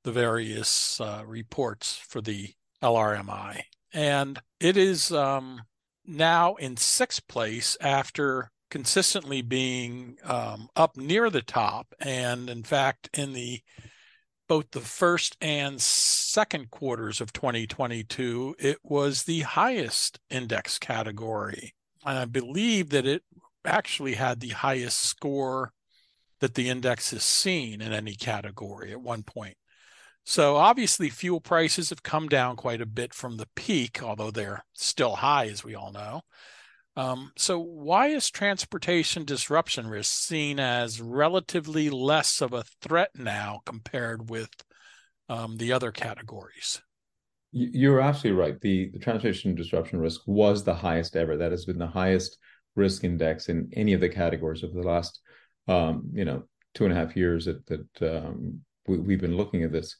the 0.03 0.11
various 0.11 1.01
uh, 1.01 1.23
reports 1.25 1.97
for 2.07 2.21
the 2.21 2.53
LRMI. 2.83 3.61
And 3.91 4.39
it 4.59 4.77
is 4.77 5.11
um, 5.11 5.63
now 6.05 6.53
in 6.55 6.77
sixth 6.77 7.27
place 7.27 7.75
after 7.81 8.51
consistently 8.75 9.41
being 9.41 10.17
um, 10.25 10.67
up 10.75 10.97
near 10.97 11.29
the 11.29 11.41
top. 11.41 11.95
And 11.97 12.49
in 12.49 12.61
fact, 12.61 13.09
in 13.13 13.31
the 13.31 13.61
both 14.49 14.71
the 14.71 14.81
first 14.81 15.37
and 15.39 15.79
second 15.79 16.71
quarters 16.71 17.21
of 17.21 17.31
2022, 17.31 18.57
it 18.59 18.79
was 18.83 19.23
the 19.23 19.39
highest 19.39 20.19
index 20.29 20.77
category. 20.77 21.73
And 22.05 22.17
I 22.19 22.25
believe 22.25 22.89
that 22.89 23.07
it 23.07 23.23
actually 23.63 24.15
had 24.15 24.41
the 24.41 24.49
highest 24.49 24.99
score 24.99 25.71
that 26.41 26.55
the 26.55 26.67
index 26.67 27.11
has 27.11 27.23
seen 27.23 27.81
in 27.81 27.93
any 27.93 28.15
category 28.15 28.91
at 28.91 28.99
one 28.99 29.23
point. 29.23 29.55
So 30.25 30.57
obviously, 30.57 31.09
fuel 31.09 31.39
prices 31.39 31.91
have 31.91 32.03
come 32.03 32.27
down 32.27 32.57
quite 32.57 32.81
a 32.81 32.85
bit 32.85 33.13
from 33.13 33.37
the 33.37 33.47
peak, 33.55 34.03
although 34.03 34.31
they're 34.31 34.65
still 34.73 35.15
high, 35.15 35.47
as 35.47 35.63
we 35.63 35.75
all 35.75 35.93
know. 35.93 36.23
Um, 36.97 37.31
so, 37.35 37.59
why 37.59 38.07
is 38.07 38.29
transportation 38.29 39.25
disruption 39.25 39.87
risk 39.87 40.13
seen 40.13 40.59
as 40.59 41.01
relatively 41.01 41.89
less 41.89 42.41
of 42.41 42.53
a 42.53 42.63
threat 42.81 43.09
now 43.15 43.61
compared 43.65 44.29
with 44.29 44.49
um, 45.27 45.57
the 45.57 45.73
other 45.73 45.91
categories? 45.91 46.81
You're 47.51 48.01
absolutely 48.01 48.41
right. 48.41 48.59
The, 48.61 48.89
the 48.91 48.99
transportation 48.99 49.55
disruption 49.55 49.99
risk 49.99 50.21
was 50.25 50.63
the 50.63 50.73
highest 50.73 51.15
ever. 51.15 51.37
That 51.37 51.51
has 51.51 51.65
been 51.65 51.77
the 51.77 51.87
highest 51.87 52.37
risk 52.75 53.03
index 53.03 53.49
in 53.49 53.69
any 53.73 53.93
of 53.93 54.01
the 54.01 54.09
categories 54.09 54.63
over 54.63 54.73
the 54.73 54.87
last, 54.87 55.19
um, 55.67 56.09
you 56.13 56.25
know, 56.25 56.43
two 56.73 56.85
and 56.85 56.93
a 56.93 56.95
half 56.95 57.15
years 57.15 57.45
that 57.45 57.65
that 57.67 58.01
um, 58.01 58.61
we, 58.87 58.97
we've 58.97 59.21
been 59.21 59.37
looking 59.37 59.63
at 59.63 59.71
this 59.71 59.95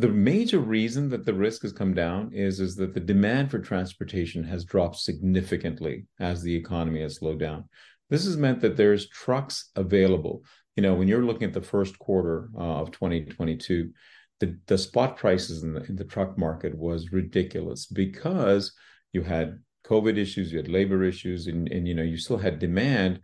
the 0.00 0.08
major 0.08 0.58
reason 0.58 1.08
that 1.10 1.24
the 1.24 1.34
risk 1.34 1.62
has 1.62 1.72
come 1.72 1.94
down 1.94 2.30
is 2.32 2.60
is 2.60 2.76
that 2.76 2.94
the 2.94 3.00
demand 3.00 3.50
for 3.50 3.58
transportation 3.58 4.44
has 4.44 4.64
dropped 4.64 4.96
significantly 4.96 6.06
as 6.18 6.42
the 6.42 6.54
economy 6.54 7.02
has 7.02 7.16
slowed 7.16 7.38
down. 7.38 7.68
This 8.08 8.24
has 8.24 8.36
meant 8.36 8.60
that 8.60 8.76
there's 8.76 9.08
trucks 9.08 9.70
available. 9.76 10.42
You 10.76 10.82
know 10.82 10.94
when 10.94 11.08
you're 11.08 11.24
looking 11.24 11.48
at 11.48 11.54
the 11.54 11.62
first 11.62 11.98
quarter 11.98 12.48
uh, 12.56 12.80
of 12.80 12.90
2022 12.92 13.90
the, 14.38 14.58
the 14.68 14.78
spot 14.78 15.18
prices 15.18 15.62
in 15.62 15.74
the, 15.74 15.82
in 15.82 15.96
the 15.96 16.04
truck 16.04 16.38
market 16.38 16.74
was 16.74 17.12
ridiculous 17.12 17.84
because 17.84 18.72
you 19.12 19.22
had 19.22 19.58
covid 19.84 20.16
issues 20.16 20.50
you 20.50 20.56
had 20.56 20.68
labor 20.68 21.04
issues 21.04 21.46
and, 21.46 21.68
and 21.68 21.86
you 21.86 21.94
know 21.94 22.02
you 22.02 22.16
still 22.16 22.38
had 22.38 22.58
demand 22.58 23.20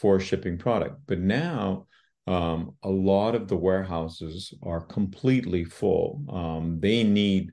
for 0.00 0.18
shipping 0.18 0.56
product. 0.58 0.96
But 1.06 1.20
now 1.20 1.86
um, 2.30 2.76
a 2.84 2.88
lot 2.88 3.34
of 3.34 3.48
the 3.48 3.56
warehouses 3.56 4.54
are 4.62 4.80
completely 4.80 5.64
full. 5.64 6.22
Um, 6.28 6.78
they 6.78 7.02
need 7.02 7.50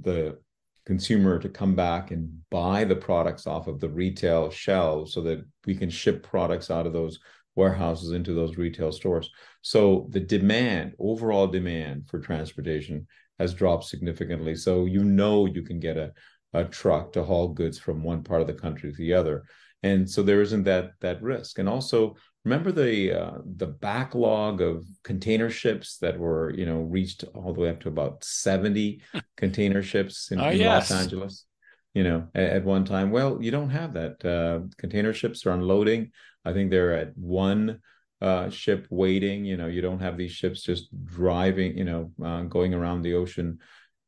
the 0.00 0.38
consumer 0.84 1.38
to 1.38 1.48
come 1.48 1.76
back 1.76 2.10
and 2.10 2.40
buy 2.50 2.82
the 2.84 2.96
products 2.96 3.46
off 3.46 3.68
of 3.68 3.78
the 3.78 3.88
retail 3.88 4.50
shelves 4.50 5.12
so 5.12 5.20
that 5.22 5.44
we 5.64 5.76
can 5.76 5.90
ship 5.90 6.24
products 6.24 6.72
out 6.72 6.86
of 6.86 6.92
those 6.92 7.20
warehouses 7.54 8.10
into 8.10 8.34
those 8.34 8.56
retail 8.56 8.90
stores. 8.90 9.30
So 9.62 10.08
the 10.10 10.20
demand, 10.20 10.94
overall 10.98 11.46
demand 11.46 12.08
for 12.08 12.18
transportation 12.18 13.06
has 13.38 13.54
dropped 13.54 13.84
significantly. 13.84 14.56
So 14.56 14.86
you 14.86 15.04
know 15.04 15.46
you 15.46 15.62
can 15.62 15.78
get 15.78 15.96
a, 15.96 16.12
a 16.52 16.64
truck 16.64 17.12
to 17.12 17.22
haul 17.22 17.48
goods 17.48 17.78
from 17.78 18.02
one 18.02 18.24
part 18.24 18.40
of 18.40 18.48
the 18.48 18.54
country 18.54 18.90
to 18.90 18.96
the 18.96 19.14
other. 19.14 19.44
And 19.82 20.08
so 20.08 20.22
there 20.22 20.42
isn't 20.42 20.64
that 20.64 20.92
that 21.00 21.22
risk. 21.22 21.58
And 21.58 21.68
also 21.68 22.16
remember 22.44 22.70
the 22.70 23.12
uh, 23.12 23.38
the 23.44 23.66
backlog 23.66 24.60
of 24.60 24.86
container 25.02 25.50
ships 25.50 25.98
that 25.98 26.18
were 26.18 26.50
you 26.50 26.64
know 26.64 26.80
reached 26.80 27.24
all 27.34 27.52
the 27.52 27.60
way 27.60 27.70
up 27.70 27.80
to 27.80 27.88
about 27.88 28.22
70 28.24 29.02
container 29.36 29.82
ships 29.82 30.30
in, 30.30 30.40
oh, 30.40 30.48
in 30.48 30.58
yes. 30.58 30.90
los 30.90 31.02
angeles 31.02 31.44
you 31.92 32.04
know 32.04 32.28
at, 32.34 32.50
at, 32.50 32.64
one 32.64 32.84
time. 32.84 33.10
Well 33.10 33.38
you 33.42 33.50
don't 33.50 33.70
have 33.70 33.94
that. 33.94 34.24
Uh, 34.24 34.68
container 34.78 35.12
ships 35.12 35.44
are 35.44 35.52
unloading. 35.52 36.12
I 36.44 36.52
think 36.52 36.70
they're 36.70 36.94
at 36.94 37.16
one 37.18 37.80
uh, 38.20 38.48
ship 38.50 38.86
waiting. 38.90 39.44
You 39.44 39.56
know 39.56 39.66
you 39.66 39.82
don't 39.82 40.00
have 40.00 40.16
these 40.16 40.32
ships 40.32 40.62
just 40.62 40.88
driving 41.04 41.76
you 41.76 41.84
know 41.84 42.12
uh, 42.24 42.42
going 42.42 42.74
around 42.74 43.02
the 43.02 43.14
ocean 43.14 43.58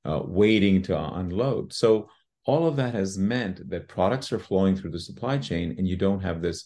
uh, 0.05 0.23
waiting 0.25 0.83
to 0.83 0.99
unload. 0.99 1.73
So 1.73 2.09
all 2.49 2.67
of 2.67 2.77
that 2.77 2.95
has 2.95 3.19
meant 3.19 3.69
that 3.69 3.89
products 3.89 4.33
are 4.33 4.39
flowing 4.39 4.75
through 4.75 4.91
the 4.91 4.99
supply 4.99 5.37
chain 5.37 5.75
and 5.77 5.87
you 5.87 5.97
don't 5.97 6.23
have 6.23 6.41
this 6.41 6.65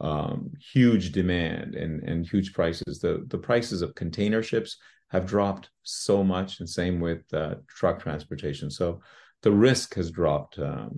um, 0.00 0.50
huge 0.72 1.12
demand 1.12 1.76
and 1.76 2.02
and 2.02 2.26
huge 2.26 2.52
prices. 2.52 2.98
The 2.98 3.24
the 3.28 3.38
prices 3.38 3.80
of 3.80 3.94
container 3.94 4.42
ships 4.42 4.76
have 5.10 5.26
dropped 5.26 5.70
so 5.84 6.24
much, 6.24 6.58
and 6.58 6.68
same 6.68 6.98
with 6.98 7.22
uh, 7.32 7.56
truck 7.68 8.02
transportation. 8.02 8.70
So 8.70 9.00
the 9.42 9.52
risk 9.52 9.94
has 9.94 10.10
dropped 10.10 10.58
um, 10.58 10.90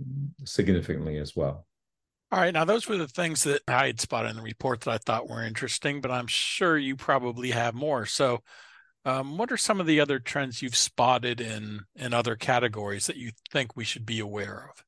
significantly 0.44 1.18
as 1.18 1.36
well. 1.36 1.66
All 2.30 2.40
right, 2.40 2.54
now 2.54 2.64
those 2.64 2.88
were 2.88 2.96
the 2.96 3.08
things 3.08 3.44
that 3.44 3.60
I 3.68 3.88
had 3.88 4.00
spotted 4.00 4.30
in 4.30 4.36
the 4.36 4.42
report 4.42 4.80
that 4.82 4.90
I 4.90 4.98
thought 4.98 5.28
were 5.28 5.44
interesting, 5.44 6.00
but 6.00 6.10
I'm 6.10 6.26
sure 6.26 6.78
you 6.78 6.96
probably 6.96 7.50
have 7.50 7.74
more. 7.74 8.06
So, 8.06 8.42
um, 9.04 9.36
what 9.36 9.50
are 9.50 9.56
some 9.56 9.80
of 9.80 9.86
the 9.86 10.00
other 10.00 10.18
trends 10.18 10.62
you've 10.62 10.76
spotted 10.76 11.40
in 11.40 11.80
in 11.96 12.14
other 12.14 12.36
categories 12.36 13.06
that 13.06 13.16
you 13.16 13.32
think 13.50 13.76
we 13.76 13.84
should 13.84 14.06
be 14.06 14.20
aware 14.20 14.70
of? 14.70 14.84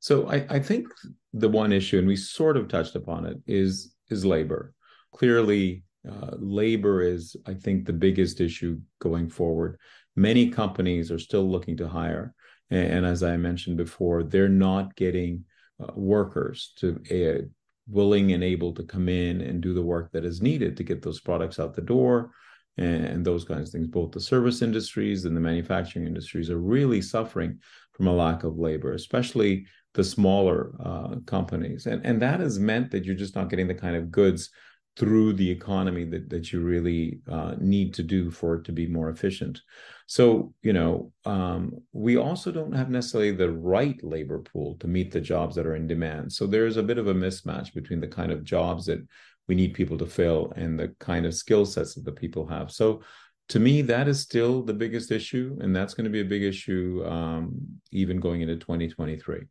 So 0.00 0.28
I, 0.28 0.46
I 0.50 0.58
think 0.60 0.88
the 1.32 1.48
one 1.48 1.72
issue, 1.72 1.98
and 1.98 2.06
we 2.06 2.16
sort 2.16 2.56
of 2.56 2.68
touched 2.68 2.94
upon 2.94 3.26
it, 3.26 3.38
is 3.46 3.94
is 4.10 4.24
labor. 4.24 4.74
Clearly, 5.12 5.84
uh, 6.08 6.32
labor 6.38 7.02
is, 7.02 7.36
I 7.46 7.54
think, 7.54 7.84
the 7.84 7.92
biggest 7.92 8.40
issue 8.40 8.80
going 9.00 9.28
forward. 9.28 9.78
Many 10.16 10.48
companies 10.48 11.10
are 11.10 11.18
still 11.18 11.48
looking 11.48 11.76
to 11.78 11.88
hire, 11.88 12.34
and, 12.70 12.92
and 12.92 13.06
as 13.06 13.22
I 13.22 13.36
mentioned 13.36 13.76
before, 13.76 14.22
they're 14.22 14.48
not 14.48 14.94
getting 14.96 15.44
uh, 15.82 15.92
workers 15.94 16.72
to 16.76 17.00
uh, 17.10 17.44
willing 17.88 18.32
and 18.32 18.42
able 18.42 18.72
to 18.74 18.82
come 18.84 19.08
in 19.08 19.42
and 19.42 19.60
do 19.60 19.74
the 19.74 19.82
work 19.82 20.12
that 20.12 20.24
is 20.24 20.40
needed 20.40 20.76
to 20.76 20.84
get 20.84 21.02
those 21.02 21.20
products 21.20 21.58
out 21.58 21.74
the 21.74 21.82
door 21.82 22.30
and, 22.76 23.24
those 23.24 23.44
kinds 23.44 23.68
of 23.68 23.72
things. 23.72 23.86
Both 23.86 24.12
the 24.12 24.20
service 24.20 24.62
industries 24.62 25.24
and 25.24 25.36
the 25.36 25.40
manufacturing 25.40 26.06
industries 26.06 26.50
are 26.50 26.58
really 26.58 27.00
suffering 27.00 27.58
from 27.92 28.08
a 28.08 28.12
lack 28.12 28.44
of 28.44 28.58
labor, 28.58 28.92
especially 28.92 29.66
the 29.94 30.04
smaller 30.04 30.74
uh, 30.84 31.16
companies. 31.26 31.86
And, 31.86 32.04
and 32.04 32.20
that 32.20 32.40
has 32.40 32.58
meant 32.58 32.90
that 32.90 33.04
you're 33.04 33.14
just 33.14 33.36
not 33.36 33.48
getting 33.48 33.68
the 33.68 33.74
kind 33.74 33.96
of 33.96 34.10
goods 34.10 34.50
through 34.96 35.32
the 35.32 35.50
economy 35.50 36.04
that, 36.04 36.30
that 36.30 36.52
you 36.52 36.60
really 36.60 37.18
uh, 37.28 37.54
need 37.60 37.92
to 37.94 38.02
do 38.02 38.30
for 38.30 38.56
it 38.56 38.64
to 38.64 38.72
be 38.72 38.86
more 38.86 39.08
efficient. 39.08 39.60
So, 40.06 40.52
you 40.62 40.72
know, 40.72 41.12
um, 41.24 41.72
we 41.92 42.16
also 42.16 42.52
don't 42.52 42.74
have 42.74 42.90
necessarily 42.90 43.32
the 43.32 43.50
right 43.50 43.98
labor 44.04 44.38
pool 44.38 44.76
to 44.80 44.86
meet 44.86 45.10
the 45.10 45.20
jobs 45.20 45.56
that 45.56 45.66
are 45.66 45.74
in 45.74 45.88
demand. 45.88 46.32
So 46.32 46.46
there's 46.46 46.76
a 46.76 46.82
bit 46.82 46.98
of 46.98 47.08
a 47.08 47.14
mismatch 47.14 47.74
between 47.74 48.00
the 48.00 48.06
kind 48.06 48.30
of 48.30 48.44
jobs 48.44 48.86
that 48.86 49.04
we 49.48 49.54
need 49.54 49.74
people 49.74 49.98
to 49.98 50.06
fill 50.06 50.52
and 50.56 50.78
the 50.78 50.94
kind 51.00 51.26
of 51.26 51.34
skill 51.34 51.66
sets 51.66 51.94
that 51.94 52.04
the 52.04 52.12
people 52.12 52.46
have. 52.46 52.70
So 52.70 53.02
to 53.50 53.60
me, 53.60 53.82
that 53.82 54.08
is 54.08 54.20
still 54.20 54.62
the 54.62 54.72
biggest 54.72 55.10
issue, 55.10 55.58
and 55.60 55.76
that's 55.76 55.92
going 55.92 56.04
to 56.04 56.10
be 56.10 56.22
a 56.22 56.24
big 56.24 56.42
issue 56.42 57.04
um, 57.06 57.80
even 57.92 58.18
going 58.18 58.40
into 58.40 58.56
2023. 58.56 59.42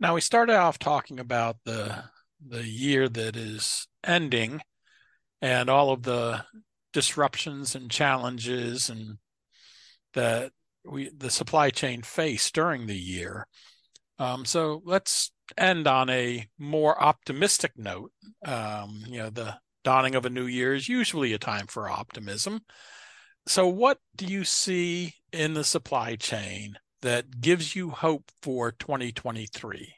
Now 0.00 0.14
we 0.14 0.20
started 0.20 0.56
off 0.56 0.78
talking 0.78 1.20
about 1.20 1.56
the 1.64 2.04
the 2.46 2.66
year 2.66 3.08
that 3.08 3.36
is 3.36 3.86
ending 4.02 4.60
and 5.40 5.70
all 5.70 5.90
of 5.92 6.02
the 6.02 6.44
disruptions 6.92 7.74
and 7.74 7.90
challenges 7.90 8.90
and 8.90 9.18
that 10.14 10.52
we 10.84 11.10
the 11.16 11.30
supply 11.30 11.70
chain 11.70 12.02
face 12.02 12.50
during 12.50 12.86
the 12.86 12.98
year. 12.98 13.46
Um, 14.18 14.44
so 14.44 14.82
let's 14.84 15.32
end 15.56 15.86
on 15.86 16.10
a 16.10 16.46
more 16.58 17.00
optimistic 17.02 17.72
note. 17.76 18.12
Um, 18.44 19.04
you 19.06 19.18
know, 19.18 19.30
the 19.30 19.56
dawning 19.82 20.14
of 20.14 20.24
a 20.24 20.30
new 20.30 20.46
year 20.46 20.74
is 20.74 20.88
usually 20.88 21.32
a 21.32 21.38
time 21.38 21.66
for 21.66 21.88
optimism. 21.88 22.62
So, 23.46 23.68
what 23.68 23.98
do 24.16 24.26
you 24.26 24.44
see 24.44 25.14
in 25.32 25.54
the 25.54 25.64
supply 25.64 26.16
chain 26.16 26.76
that 27.02 27.40
gives 27.40 27.76
you 27.76 27.90
hope 27.90 28.30
for 28.42 28.72
2023? 28.72 29.94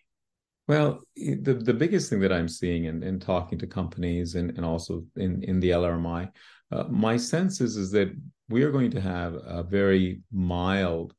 Well, 0.69 1.03
the, 1.15 1.55
the 1.55 1.75
biggest 1.75 2.11
thing 2.11 2.19
that 2.21 2.33
I'm 2.33 2.49
seeing 2.49 2.87
in, 2.87 3.05
in 3.05 3.21
talking 3.21 3.59
to 3.61 3.69
companies 3.69 4.35
and, 4.35 4.51
and 4.57 4.65
also 4.65 5.05
in, 5.15 5.45
in 5.45 5.61
the 5.61 5.71
LRMI, 5.71 6.29
uh, 6.73 6.85
my 6.91 7.17
sense 7.17 7.61
is, 7.61 7.77
is 7.77 7.93
that 7.93 8.13
we 8.49 8.65
are 8.65 8.73
going 8.73 8.91
to 8.91 9.01
have 9.01 9.35
a 9.35 9.63
very 9.63 10.23
mild, 10.33 11.15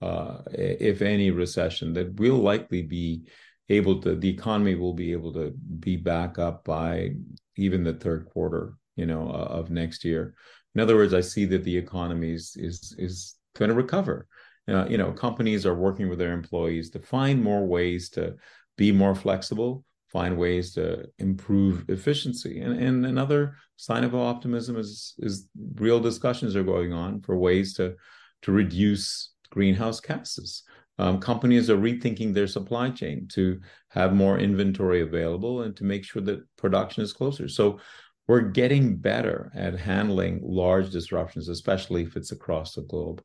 uh, 0.00 0.38
if 0.52 1.02
any, 1.02 1.32
recession 1.32 1.92
that 1.94 2.14
will 2.14 2.36
likely 2.36 2.82
be 2.82 3.22
able 3.68 4.00
to, 4.02 4.16
the 4.16 4.28
economy 4.28 4.74
will 4.74 4.94
be 4.94 5.12
able 5.12 5.32
to 5.32 5.52
be 5.78 5.96
back 5.96 6.38
up 6.38 6.64
by 6.64 7.10
even 7.56 7.84
the 7.84 7.94
third 7.94 8.26
quarter, 8.26 8.74
you 8.96 9.06
know, 9.06 9.28
of 9.28 9.70
next 9.70 10.04
year. 10.04 10.34
In 10.74 10.80
other 10.80 10.96
words, 10.96 11.14
I 11.14 11.20
see 11.20 11.44
that 11.46 11.64
the 11.64 11.76
economy 11.76 12.32
is 12.32 12.56
is, 12.56 12.94
is 12.98 13.36
going 13.56 13.68
to 13.68 13.74
recover. 13.74 14.26
Uh, 14.68 14.86
you 14.88 14.96
know, 14.96 15.12
companies 15.12 15.66
are 15.66 15.74
working 15.74 16.08
with 16.08 16.18
their 16.18 16.32
employees 16.32 16.90
to 16.90 17.00
find 17.00 17.42
more 17.42 17.66
ways 17.66 18.08
to 18.10 18.36
be 18.76 18.92
more 18.92 19.14
flexible, 19.14 19.84
find 20.12 20.36
ways 20.36 20.72
to 20.74 21.04
improve 21.18 21.84
efficiency. 21.88 22.60
And, 22.60 22.78
and 22.78 23.04
another 23.04 23.56
sign 23.76 24.04
of 24.04 24.14
optimism 24.14 24.76
is 24.76 25.14
is 25.18 25.48
real 25.74 26.00
discussions 26.00 26.54
are 26.54 26.62
going 26.62 26.92
on 26.92 27.20
for 27.22 27.36
ways 27.36 27.74
to 27.74 27.96
to 28.42 28.52
reduce 28.52 29.32
greenhouse 29.50 30.00
gases. 30.00 30.62
Um, 30.98 31.20
companies 31.20 31.70
are 31.70 31.76
rethinking 31.76 32.34
their 32.34 32.46
supply 32.46 32.90
chain 32.90 33.26
to 33.32 33.60
have 33.88 34.14
more 34.14 34.38
inventory 34.38 35.00
available 35.00 35.62
and 35.62 35.74
to 35.76 35.84
make 35.84 36.04
sure 36.04 36.22
that 36.22 36.44
production 36.56 37.02
is 37.02 37.12
closer. 37.12 37.48
So 37.48 37.80
we're 38.28 38.40
getting 38.40 38.96
better 38.96 39.50
at 39.54 39.78
handling 39.78 40.40
large 40.42 40.90
disruptions, 40.90 41.48
especially 41.48 42.02
if 42.02 42.16
it's 42.16 42.32
across 42.32 42.74
the 42.74 42.82
globe. 42.82 43.22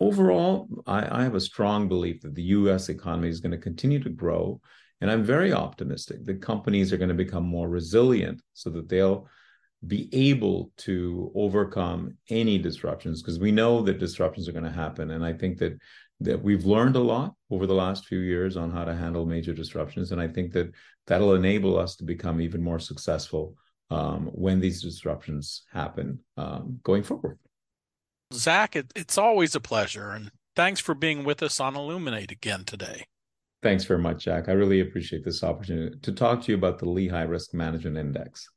Overall, 0.00 0.68
I, 0.86 1.20
I 1.20 1.22
have 1.24 1.34
a 1.34 1.40
strong 1.40 1.88
belief 1.88 2.20
that 2.22 2.34
the 2.34 2.42
US 2.42 2.88
economy 2.88 3.28
is 3.28 3.40
going 3.40 3.52
to 3.52 3.58
continue 3.58 4.02
to 4.02 4.10
grow. 4.10 4.60
And 5.00 5.10
I'm 5.10 5.24
very 5.24 5.52
optimistic 5.52 6.24
that 6.26 6.42
companies 6.42 6.92
are 6.92 6.96
going 6.96 7.08
to 7.08 7.14
become 7.14 7.44
more 7.44 7.68
resilient 7.68 8.40
so 8.52 8.70
that 8.70 8.88
they'll 8.88 9.28
be 9.86 10.08
able 10.12 10.70
to 10.76 11.32
overcome 11.34 12.16
any 12.30 12.56
disruptions 12.56 13.20
because 13.20 13.40
we 13.40 13.50
know 13.50 13.82
that 13.82 13.98
disruptions 13.98 14.48
are 14.48 14.52
going 14.52 14.64
to 14.64 14.70
happen. 14.70 15.10
And 15.10 15.24
I 15.24 15.32
think 15.32 15.58
that 15.58 15.76
that 16.24 16.42
we've 16.42 16.64
learned 16.64 16.96
a 16.96 17.00
lot 17.00 17.34
over 17.50 17.66
the 17.66 17.74
last 17.74 18.06
few 18.06 18.18
years 18.18 18.56
on 18.56 18.70
how 18.70 18.84
to 18.84 18.94
handle 18.94 19.26
major 19.26 19.52
disruptions. 19.52 20.12
And 20.12 20.20
I 20.20 20.28
think 20.28 20.52
that 20.52 20.72
that'll 21.06 21.34
enable 21.34 21.78
us 21.78 21.96
to 21.96 22.04
become 22.04 22.40
even 22.40 22.62
more 22.62 22.78
successful 22.78 23.56
um, 23.90 24.30
when 24.32 24.60
these 24.60 24.82
disruptions 24.82 25.64
happen 25.72 26.20
um, 26.36 26.80
going 26.82 27.02
forward. 27.02 27.38
Zach, 28.32 28.74
it, 28.76 28.92
it's 28.96 29.18
always 29.18 29.54
a 29.54 29.60
pleasure. 29.60 30.10
And 30.10 30.30
thanks 30.56 30.80
for 30.80 30.94
being 30.94 31.24
with 31.24 31.42
us 31.42 31.60
on 31.60 31.76
Illuminate 31.76 32.32
again 32.32 32.64
today. 32.64 33.06
Thanks 33.62 33.84
very 33.84 34.00
much, 34.00 34.24
Jack. 34.24 34.48
I 34.48 34.52
really 34.52 34.80
appreciate 34.80 35.24
this 35.24 35.44
opportunity 35.44 35.96
to 36.00 36.12
talk 36.12 36.42
to 36.42 36.52
you 36.52 36.58
about 36.58 36.78
the 36.78 36.88
Lehigh 36.88 37.22
Risk 37.22 37.54
Management 37.54 37.96
Index. 37.96 38.48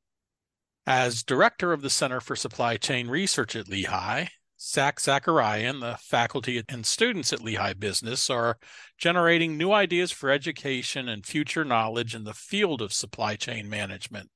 As 0.87 1.23
director 1.23 1.73
of 1.73 1.81
the 1.81 1.89
Center 1.89 2.19
for 2.19 2.35
Supply 2.35 2.77
Chain 2.77 3.07
Research 3.07 3.55
at 3.55 3.67
Lehigh, 3.67 4.27
Zach 4.67 4.99
Zacharia 4.99 5.69
and 5.69 5.79
the 5.79 5.95
faculty 6.01 6.63
and 6.67 6.87
students 6.87 7.31
at 7.31 7.43
Lehigh 7.43 7.73
Business 7.73 8.31
are 8.31 8.57
generating 8.97 9.57
new 9.57 9.71
ideas 9.71 10.11
for 10.11 10.31
education 10.31 11.07
and 11.07 11.23
future 11.23 11.63
knowledge 11.63 12.15
in 12.15 12.23
the 12.23 12.33
field 12.33 12.81
of 12.81 12.91
supply 12.91 13.35
chain 13.35 13.69
management. 13.69 14.31